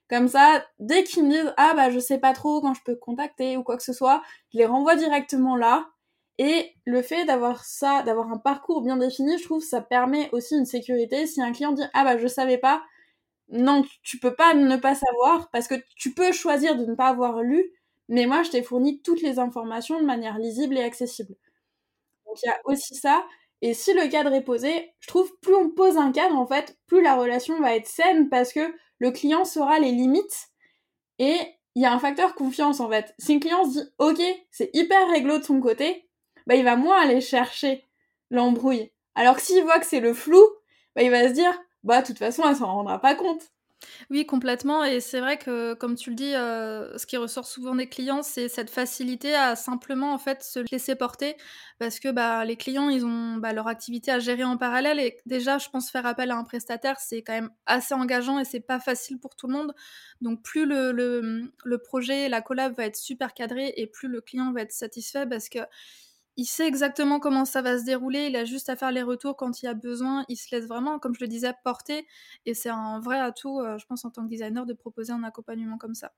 [0.10, 2.96] Comme ça, dès qu'ils me disent ah bah je sais pas trop quand je peux
[2.96, 5.90] contacter ou quoi que ce soit, je les renvoie directement là.
[6.40, 10.56] Et le fait d'avoir ça, d'avoir un parcours bien défini, je trouve ça permet aussi
[10.56, 11.26] une sécurité.
[11.28, 12.84] Si un client dit ah bah je savais pas,
[13.50, 17.08] non tu peux pas ne pas savoir parce que tu peux choisir de ne pas
[17.10, 17.64] avoir lu,
[18.10, 21.36] mais moi je t'ai fourni toutes les informations de manière lisible et accessible.
[22.26, 23.26] Donc il y a aussi ça.
[23.62, 26.78] Et si le cadre est posé, je trouve plus on pose un cadre en fait,
[26.88, 30.50] plus la relation va être saine parce que le client saura les limites
[31.20, 31.38] et
[31.76, 33.16] il y a un facteur confiance en fait.
[33.20, 34.22] Si un client se dit ok
[34.52, 36.07] c'est hyper réglo de son côté,
[36.48, 37.86] bah, il va moins aller chercher
[38.32, 38.92] l'embrouille.
[39.14, 40.42] Alors que s'il voit que c'est le flou,
[40.96, 43.44] bah, il va se dire, bah, de toute façon, elle s'en rendra pas compte.
[44.10, 44.84] Oui, complètement.
[44.84, 48.24] Et c'est vrai que, comme tu le dis, euh, ce qui ressort souvent des clients,
[48.24, 51.36] c'est cette facilité à simplement en fait se laisser porter,
[51.78, 55.00] parce que bah, les clients, ils ont bah, leur activité à gérer en parallèle.
[55.00, 58.46] Et déjà, je pense faire appel à un prestataire, c'est quand même assez engageant et
[58.46, 59.76] c'est pas facile pour tout le monde.
[60.22, 64.22] Donc, plus le, le, le projet, la collab va être super cadré et plus le
[64.22, 65.60] client va être satisfait, parce que
[66.38, 69.36] il sait exactement comment ça va se dérouler, il a juste à faire les retours
[69.36, 72.08] quand il y a besoin, il se laisse vraiment, comme je le disais, porter,
[72.46, 75.24] et c'est un vrai atout, euh, je pense, en tant que designer, de proposer un
[75.24, 76.14] accompagnement comme ça.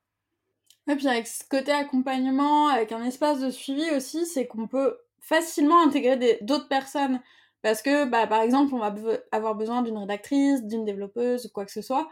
[0.90, 4.98] Et puis avec ce côté accompagnement, avec un espace de suivi aussi, c'est qu'on peut
[5.22, 7.22] facilement intégrer d'autres personnes,
[7.62, 8.94] parce que, bah, par exemple, on va
[9.32, 12.10] avoir besoin d'une rédactrice, d'une développeuse, quoi que ce soit,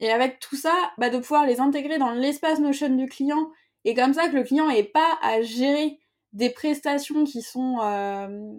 [0.00, 3.50] et avec tout ça, bah, de pouvoir les intégrer dans l'espace Notion du client,
[3.84, 6.00] et comme ça que le client n'ait pas à gérer
[6.34, 8.52] des prestations qui sont euh,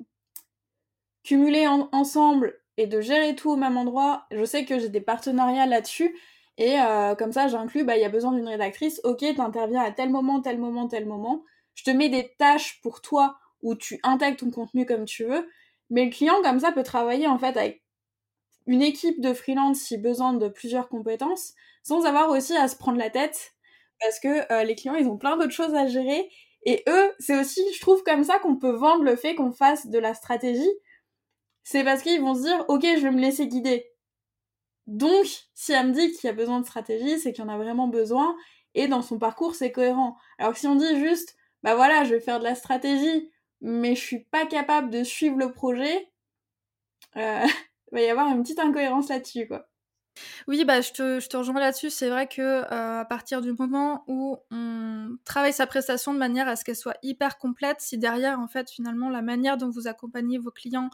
[1.23, 4.25] cumulées ensemble et de gérer tout au même endroit.
[4.31, 6.17] Je sais que j'ai des partenariats là-dessus.
[6.57, 9.01] Et euh, comme ça, j'inclus, bah, il y a besoin d'une rédactrice.
[9.03, 11.43] Ok, t'interviens à tel moment, tel moment, tel moment.
[11.75, 15.47] Je te mets des tâches pour toi où tu intègres ton contenu comme tu veux.
[15.89, 17.83] Mais le client, comme ça, peut travailler en fait avec
[18.67, 21.53] une équipe de freelance si besoin de plusieurs compétences,
[21.83, 23.53] sans avoir aussi à se prendre la tête.
[23.99, 26.29] Parce que euh, les clients, ils ont plein d'autres choses à gérer
[26.65, 29.87] et eux, c'est aussi, je trouve, comme ça qu'on peut vendre le fait qu'on fasse
[29.87, 30.69] de la stratégie.
[31.63, 33.87] C'est parce qu'ils vont se dire, ok, je vais me laisser guider.
[34.87, 37.51] Donc, si elle me dit qu'il y a besoin de stratégie, c'est qu'il y en
[37.51, 38.35] a vraiment besoin,
[38.75, 40.17] et dans son parcours, c'est cohérent.
[40.37, 43.95] Alors que si on dit juste, bah voilà, je vais faire de la stratégie, mais
[43.95, 46.11] je suis pas capable de suivre le projet,
[47.17, 47.49] euh, il
[47.93, 49.67] va y avoir une petite incohérence là-dessus, quoi.
[50.47, 51.89] Oui, bah, je te, rejoins là-dessus.
[51.89, 56.47] C'est vrai que euh, à partir du moment où on travaille sa prestation de manière
[56.47, 59.87] à ce qu'elle soit hyper complète, si derrière, en fait, finalement, la manière dont vous
[59.87, 60.89] accompagnez vos clients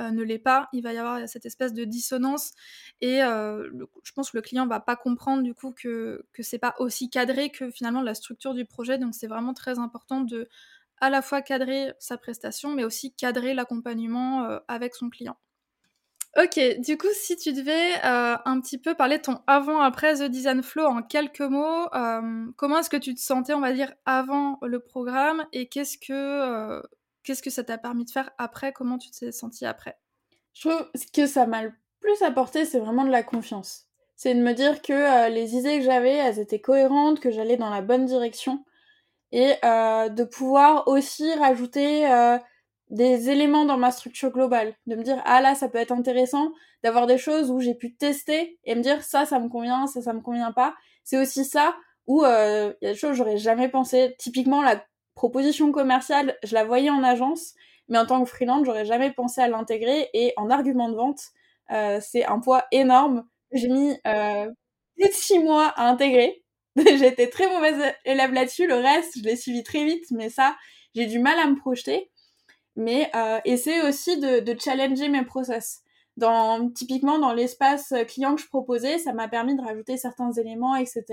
[0.00, 2.52] euh, ne l'est pas, il va y avoir cette espèce de dissonance
[3.00, 3.68] et euh,
[4.04, 7.10] je pense que le client va pas comprendre du coup que que c'est pas aussi
[7.10, 8.98] cadré que finalement la structure du projet.
[8.98, 10.48] Donc c'est vraiment très important de
[11.00, 15.36] à la fois cadrer sa prestation, mais aussi cadrer l'accompagnement avec son client.
[16.36, 20.30] Ok, du coup, si tu devais euh, un petit peu parler de ton avant-après The
[20.30, 23.92] Design Flow en quelques mots, euh, comment est-ce que tu te sentais, on va dire,
[24.06, 26.80] avant le programme et qu'est-ce que, euh,
[27.24, 28.72] qu'est-ce que ça t'a permis de faire après?
[28.72, 29.98] Comment tu t'es senti après?
[30.54, 33.86] Je trouve que ça m'a le plus apporté, c'est vraiment de la confiance.
[34.14, 37.70] C'est de me dire que les idées que j'avais, elles étaient cohérentes, que j'allais dans
[37.70, 38.64] la bonne direction
[39.32, 42.06] et de pouvoir aussi rajouter
[42.90, 46.52] des éléments dans ma structure globale, de me dire ah là ça peut être intéressant
[46.82, 50.02] d'avoir des choses où j'ai pu tester et me dire ça ça me convient, ça
[50.02, 50.74] ça me convient pas.
[51.04, 51.76] C'est aussi ça
[52.06, 54.16] où euh, il y a des choses j'aurais jamais pensé.
[54.18, 54.84] Typiquement la
[55.14, 57.54] proposition commerciale, je la voyais en agence,
[57.88, 61.20] mais en tant que freelance j'aurais jamais pensé à l'intégrer et en argument de vente
[61.72, 63.24] euh, c'est un poids énorme.
[63.52, 64.46] J'ai mis euh,
[64.98, 66.42] de six mois à intégrer.
[66.76, 68.66] J'étais très mauvaise élève là-dessus.
[68.66, 70.56] Le reste je l'ai suivi très vite, mais ça
[70.96, 72.10] j'ai du mal à me projeter
[72.76, 75.82] mais euh, essayer aussi de, de, challenger mes process.
[76.16, 80.76] Dans, typiquement, dans l'espace client que je proposais, ça m'a permis de rajouter certains éléments,
[80.76, 81.04] etc.,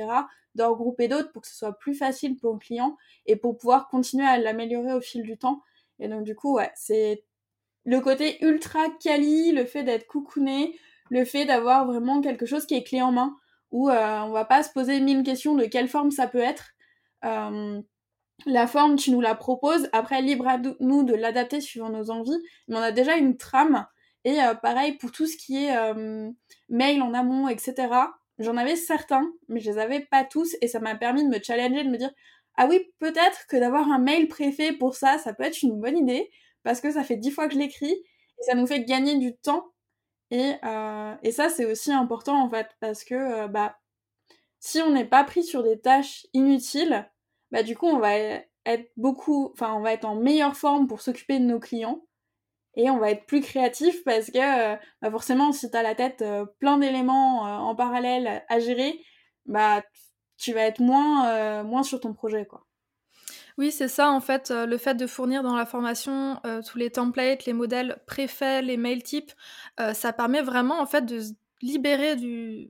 [0.55, 3.87] de regrouper d'autres pour que ce soit plus facile pour le client et pour pouvoir
[3.89, 5.61] continuer à l'améliorer au fil du temps.
[5.99, 7.23] Et donc, du coup, ouais, c'est
[7.85, 10.77] le côté ultra quali, le fait d'être coucouné,
[11.09, 13.35] le fait d'avoir vraiment quelque chose qui est clé en main,
[13.71, 16.71] où euh, on va pas se poser mille questions de quelle forme ça peut être.
[17.23, 17.81] Euh,
[18.45, 19.89] la forme, tu nous la proposes.
[19.93, 22.41] Après, libre à nous de l'adapter suivant nos envies.
[22.67, 23.85] Mais on a déjà une trame.
[24.23, 26.29] Et euh, pareil, pour tout ce qui est euh,
[26.69, 27.87] mail en amont, etc.,
[28.39, 30.55] j'en avais certains, mais je les avais pas tous.
[30.61, 32.11] Et ça m'a permis de me challenger, de me dire
[32.57, 35.97] Ah oui, peut-être que d'avoir un mail préfet pour ça, ça peut être une bonne
[35.97, 36.29] idée.
[36.63, 37.93] Parce que ça fait dix fois que je l'écris.
[38.39, 39.65] Et ça nous fait gagner du temps.
[40.29, 42.67] Et, euh, et ça, c'est aussi important, en fait.
[42.81, 43.77] Parce que, bah,
[44.59, 47.09] si on n'est pas pris sur des tâches inutiles,
[47.51, 51.01] bah du coup on va être beaucoup, enfin on va être en meilleure forme pour
[51.01, 52.01] s'occuper de nos clients
[52.75, 55.95] et on va être plus créatif parce que euh, bah forcément si tu as la
[55.95, 59.01] tête euh, plein d'éléments euh, en parallèle à gérer,
[59.45, 59.81] bah
[60.37, 62.63] tu vas être moins, moins sur ton projet quoi.
[63.57, 67.45] Oui, c'est ça en fait, le fait de fournir dans la formation tous les templates,
[67.45, 69.31] les modèles préfaits, les mail types,
[69.93, 71.33] ça permet vraiment en fait de se
[71.63, 72.69] libérer du,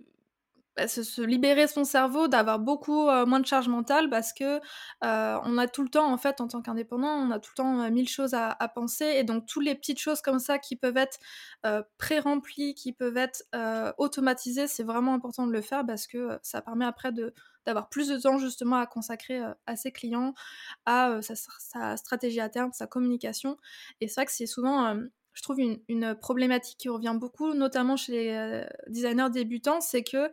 [0.78, 4.60] bah, se, libérer son cerveau, d'avoir beaucoup moins de charge mentale parce que
[5.02, 7.92] on a tout le temps, en fait, en tant qu'indépendant, on a tout le temps
[7.92, 11.20] mille choses à, penser et donc toutes les petites choses comme ça qui peuvent être
[11.98, 13.44] pré-remplies, qui peuvent être
[13.98, 17.34] automatisées, c'est vraiment important de le faire parce que ça permet après de
[17.66, 20.34] d'avoir plus de temps justement à consacrer à ses clients,
[20.86, 23.58] à sa, sa, stratégie à terme, sa communication.
[24.00, 24.96] Et c'est vrai que c'est souvent
[25.38, 30.32] je trouve une, problématique qui revient beaucoup, notamment chez les euh, designers débutants, c'est que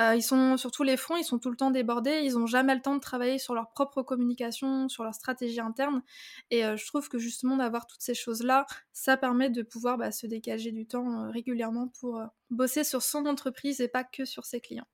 [0.00, 2.46] euh, ils sont sur tous les fronts, ils sont tout le temps débordés, ils n'ont
[2.46, 6.02] jamais le temps de travailler sur leur propre communication, sur leur stratégie interne.
[6.50, 10.10] Et euh, je trouve que justement d'avoir toutes ces choses-là, ça permet de pouvoir bah,
[10.10, 14.62] se dégager du temps régulièrement pour bosser sur son entreprise et pas que sur ses
[14.62, 14.88] clients.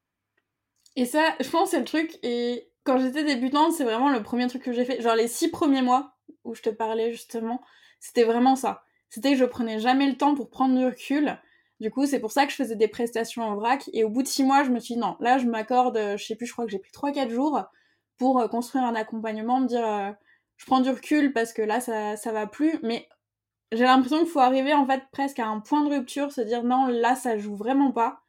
[0.97, 2.19] Et ça, je pense, c'est le truc.
[2.25, 5.01] Et quand j'étais débutante, c'est vraiment le premier truc que j'ai fait.
[5.01, 7.63] Genre les six premiers mois où je te parlais justement,
[8.01, 8.83] c'était vraiment ça
[9.13, 11.39] c'était que je prenais jamais le temps pour prendre du recul.
[11.81, 13.91] Du coup, c'est pour ça que je faisais des prestations en vrac.
[13.93, 16.17] Et au bout de six mois, je me suis dit, non, là, je m'accorde, euh,
[16.17, 17.63] je sais plus, je crois que j'ai pris trois, quatre jours
[18.17, 20.11] pour euh, construire un accompagnement, me dire, euh,
[20.57, 22.79] je prends du recul parce que là, ça, ça va plus.
[22.83, 23.07] Mais
[23.71, 26.65] j'ai l'impression qu'il faut arriver, en fait, presque à un point de rupture, se dire,
[26.65, 28.21] non, là, ça joue vraiment pas,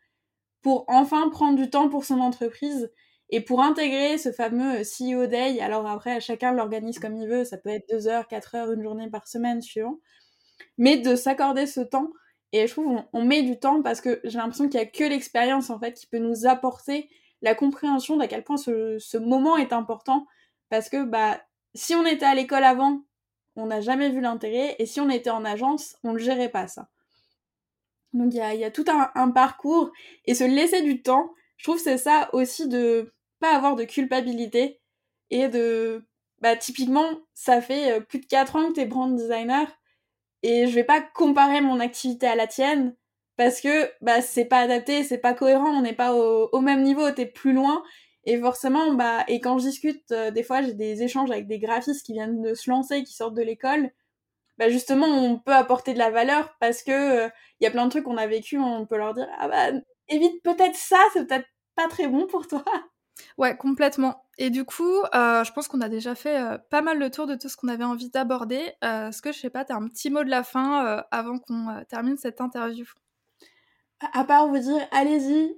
[0.62, 2.92] pour enfin prendre du temps pour son entreprise
[3.30, 5.62] et pour intégrer ce fameux CEO Day.
[5.62, 8.84] Alors après, chacun l'organise comme il veut, ça peut être deux heures, quatre heures, une
[8.84, 10.00] journée par semaine, suivant
[10.78, 12.10] mais de s'accorder ce temps.
[12.52, 15.04] Et je trouve on, met du temps parce que j'ai l'impression qu'il n'y a que
[15.04, 17.10] l'expérience en fait qui peut nous apporter
[17.42, 20.28] la compréhension d'à quel point ce, moment est important.
[20.70, 21.42] Parce que bah
[21.76, 23.04] si on était à l'école avant,
[23.56, 26.68] on n'a jamais vu l'intérêt, et si on était en agence, on ne gérait pas
[26.68, 26.90] ça.
[28.14, 29.92] Donc il y a, tout un, parcours,
[30.26, 34.82] et se laisser du temps, je trouve c'est ça aussi de pas avoir de culpabilité,
[35.30, 36.06] et de...
[36.40, 39.66] Bah typiquement, ça fait euh, plus de 4 ans que tu es brand designer,
[40.44, 42.96] et je vais pas comparer mon activité à la tienne,
[43.38, 47.10] parce que bah c'est pas adapté, c'est pas cohérent, on n'est pas au, même niveau,
[47.12, 47.84] t'es plus loin.
[48.26, 51.60] Et forcément, bah, et quand je discute, euh, des fois, j'ai des échanges avec des
[51.60, 53.92] graphistes qui viennent de se lancer, qui sortent de l'école.
[54.58, 57.30] Bah, justement, on peut apporter de la valeur parce que il euh,
[57.62, 59.72] y a plein de trucs qu'on a vécu, on peut leur dire, ah bah,
[60.10, 62.64] évite peut-être ça, c'est peut-être pas très bon pour toi.
[63.38, 64.26] Ouais, complètement.
[64.38, 67.28] Et du coup, euh, je pense qu'on a déjà fait euh, pas mal le tour
[67.28, 68.62] de tout ce qu'on avait envie d'aborder.
[68.84, 71.84] Euh, Est-ce que, je sais pas, t'as un petit mot de la fin avant qu'on
[71.88, 72.86] termine cette interview?
[74.14, 75.56] À part vous dire, allez-y,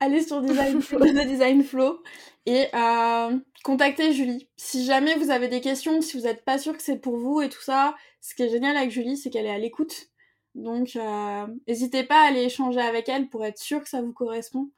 [0.00, 2.02] allez sur Design Flow, Design Flow
[2.46, 2.66] et
[3.64, 4.48] contactez Julie.
[4.56, 7.40] Si jamais vous avez des questions, si vous n'êtes pas sûr que c'est pour vous
[7.40, 10.08] et tout ça, ce qui est génial avec Julie, c'est qu'elle est à l'écoute.
[10.54, 10.98] Donc,
[11.66, 14.70] n'hésitez pas à aller échanger avec elle pour être sûr que ça vous correspond.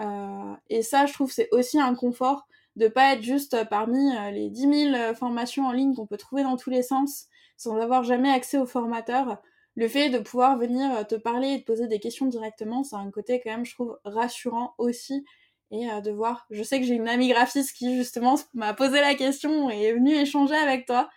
[0.00, 2.46] Euh, et ça, je trouve, c'est aussi un confort
[2.76, 6.42] de pas être juste parmi euh, les 10 000 formations en ligne qu'on peut trouver
[6.42, 9.40] dans tous les sens sans avoir jamais accès au formateur.
[9.76, 12.96] Le fait de pouvoir venir euh, te parler et te poser des questions directement, c'est
[12.96, 15.24] un côté quand même, je trouve, rassurant aussi.
[15.70, 19.14] Et de voir, je sais que j'ai une amie graphiste qui justement m'a posé la
[19.14, 21.08] question et est venue échanger avec toi.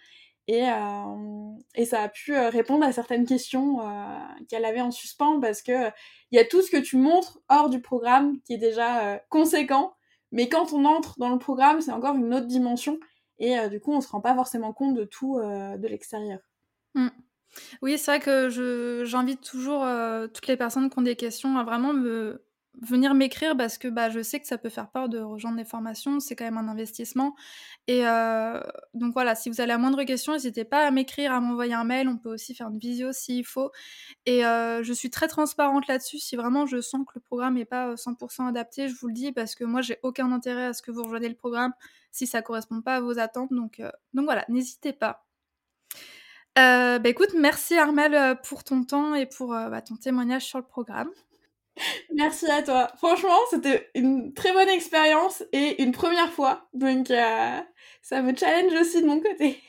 [0.48, 4.18] Et, euh, et ça a pu répondre à certaines questions euh,
[4.48, 5.92] qu'elle avait en suspens parce que
[6.32, 9.18] il y a tout ce que tu montres hors du programme qui est déjà euh,
[9.30, 9.96] conséquent,
[10.32, 13.00] mais quand on entre dans le programme, c'est encore une autre dimension
[13.40, 16.40] et euh, du coup, on se rend pas forcément compte de tout euh, de l'extérieur.
[16.96, 17.08] Mmh.
[17.82, 19.86] Oui, c'est vrai que j'invite toujours
[20.34, 22.46] toutes les personnes qui ont des questions à vraiment me
[22.82, 25.66] venir m'écrire parce que bah, je sais que ça peut faire peur de rejoindre des
[25.66, 27.36] formations, c'est quand même un investissement.
[27.88, 28.62] Et euh,
[28.94, 31.84] donc voilà, si vous avez la moindre question, n'hésitez pas à m'écrire, à m'envoyer un
[31.84, 33.72] mail, on peut aussi faire une visio s'il faut.
[34.26, 37.66] Et euh, je suis très transparente là-dessus, si vraiment je sens que le programme n'est
[37.66, 40.82] pas 100% adapté, je vous le dis, parce que moi j'ai aucun intérêt à ce
[40.82, 41.74] que vous rejoigniez le programme
[42.12, 43.52] si ça correspond pas à vos attentes.
[43.52, 45.26] Donc, euh, donc voilà, n'hésitez pas.
[46.56, 51.10] bah écoute, merci Armel pour ton temps et pour bah, ton témoignage sur le programme.
[52.14, 52.90] Merci à toi.
[52.98, 56.68] Franchement, c'était une très bonne expérience et une première fois.
[56.74, 57.60] Donc, euh,
[58.02, 59.62] ça me challenge aussi de mon côté.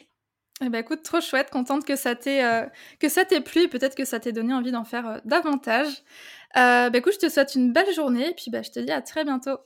[0.60, 2.66] Eh ben écoute, trop chouette, contente que ça t'ait euh,
[2.98, 6.02] que ça t'ait plu et peut-être que ça t'ait donné envie d'en faire euh, davantage.
[6.54, 9.00] bah écoute, je te souhaite une belle journée et puis bah, je te dis à
[9.00, 9.58] très bientôt.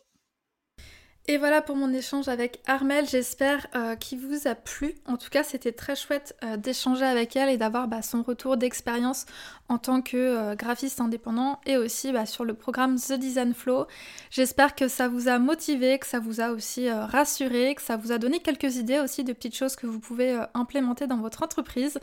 [1.28, 4.96] Et voilà pour mon échange avec Armel, j'espère euh, qu'il vous a plu.
[5.06, 8.56] En tout cas, c'était très chouette euh, d'échanger avec elle et d'avoir bah, son retour
[8.56, 9.26] d'expérience
[9.68, 13.86] en tant que euh, graphiste indépendant et aussi bah, sur le programme The Design Flow.
[14.30, 18.10] J'espère que ça vous a motivé, que ça vous a aussi rassuré, que ça vous
[18.10, 22.00] a donné quelques idées aussi de petites choses que vous pouvez implémenter dans votre entreprise.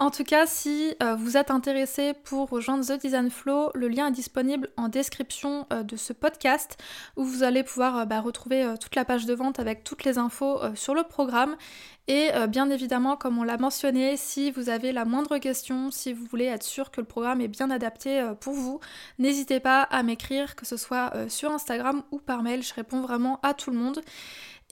[0.00, 4.08] En tout cas, si euh, vous êtes intéressé pour rejoindre The Design Flow, le lien
[4.08, 6.78] est disponible en description euh, de ce podcast
[7.16, 10.16] où vous allez pouvoir euh, bah, retrouver toute la page de vente avec toutes les
[10.16, 11.54] infos sur le programme.
[12.08, 16.24] Et bien évidemment, comme on l'a mentionné, si vous avez la moindre question, si vous
[16.24, 18.80] voulez être sûr que le programme est bien adapté pour vous,
[19.20, 22.64] n'hésitez pas à m'écrire, que ce soit sur Instagram ou par mail.
[22.64, 24.00] Je réponds vraiment à tout le monde.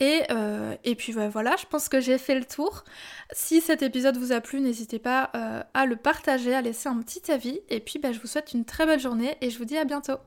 [0.01, 2.85] Et, euh, et puis voilà, je pense que j'ai fait le tour.
[3.33, 6.99] Si cet épisode vous a plu, n'hésitez pas euh, à le partager, à laisser un
[6.99, 7.61] petit avis.
[7.69, 9.85] Et puis bah, je vous souhaite une très belle journée et je vous dis à
[9.85, 10.19] bientôt.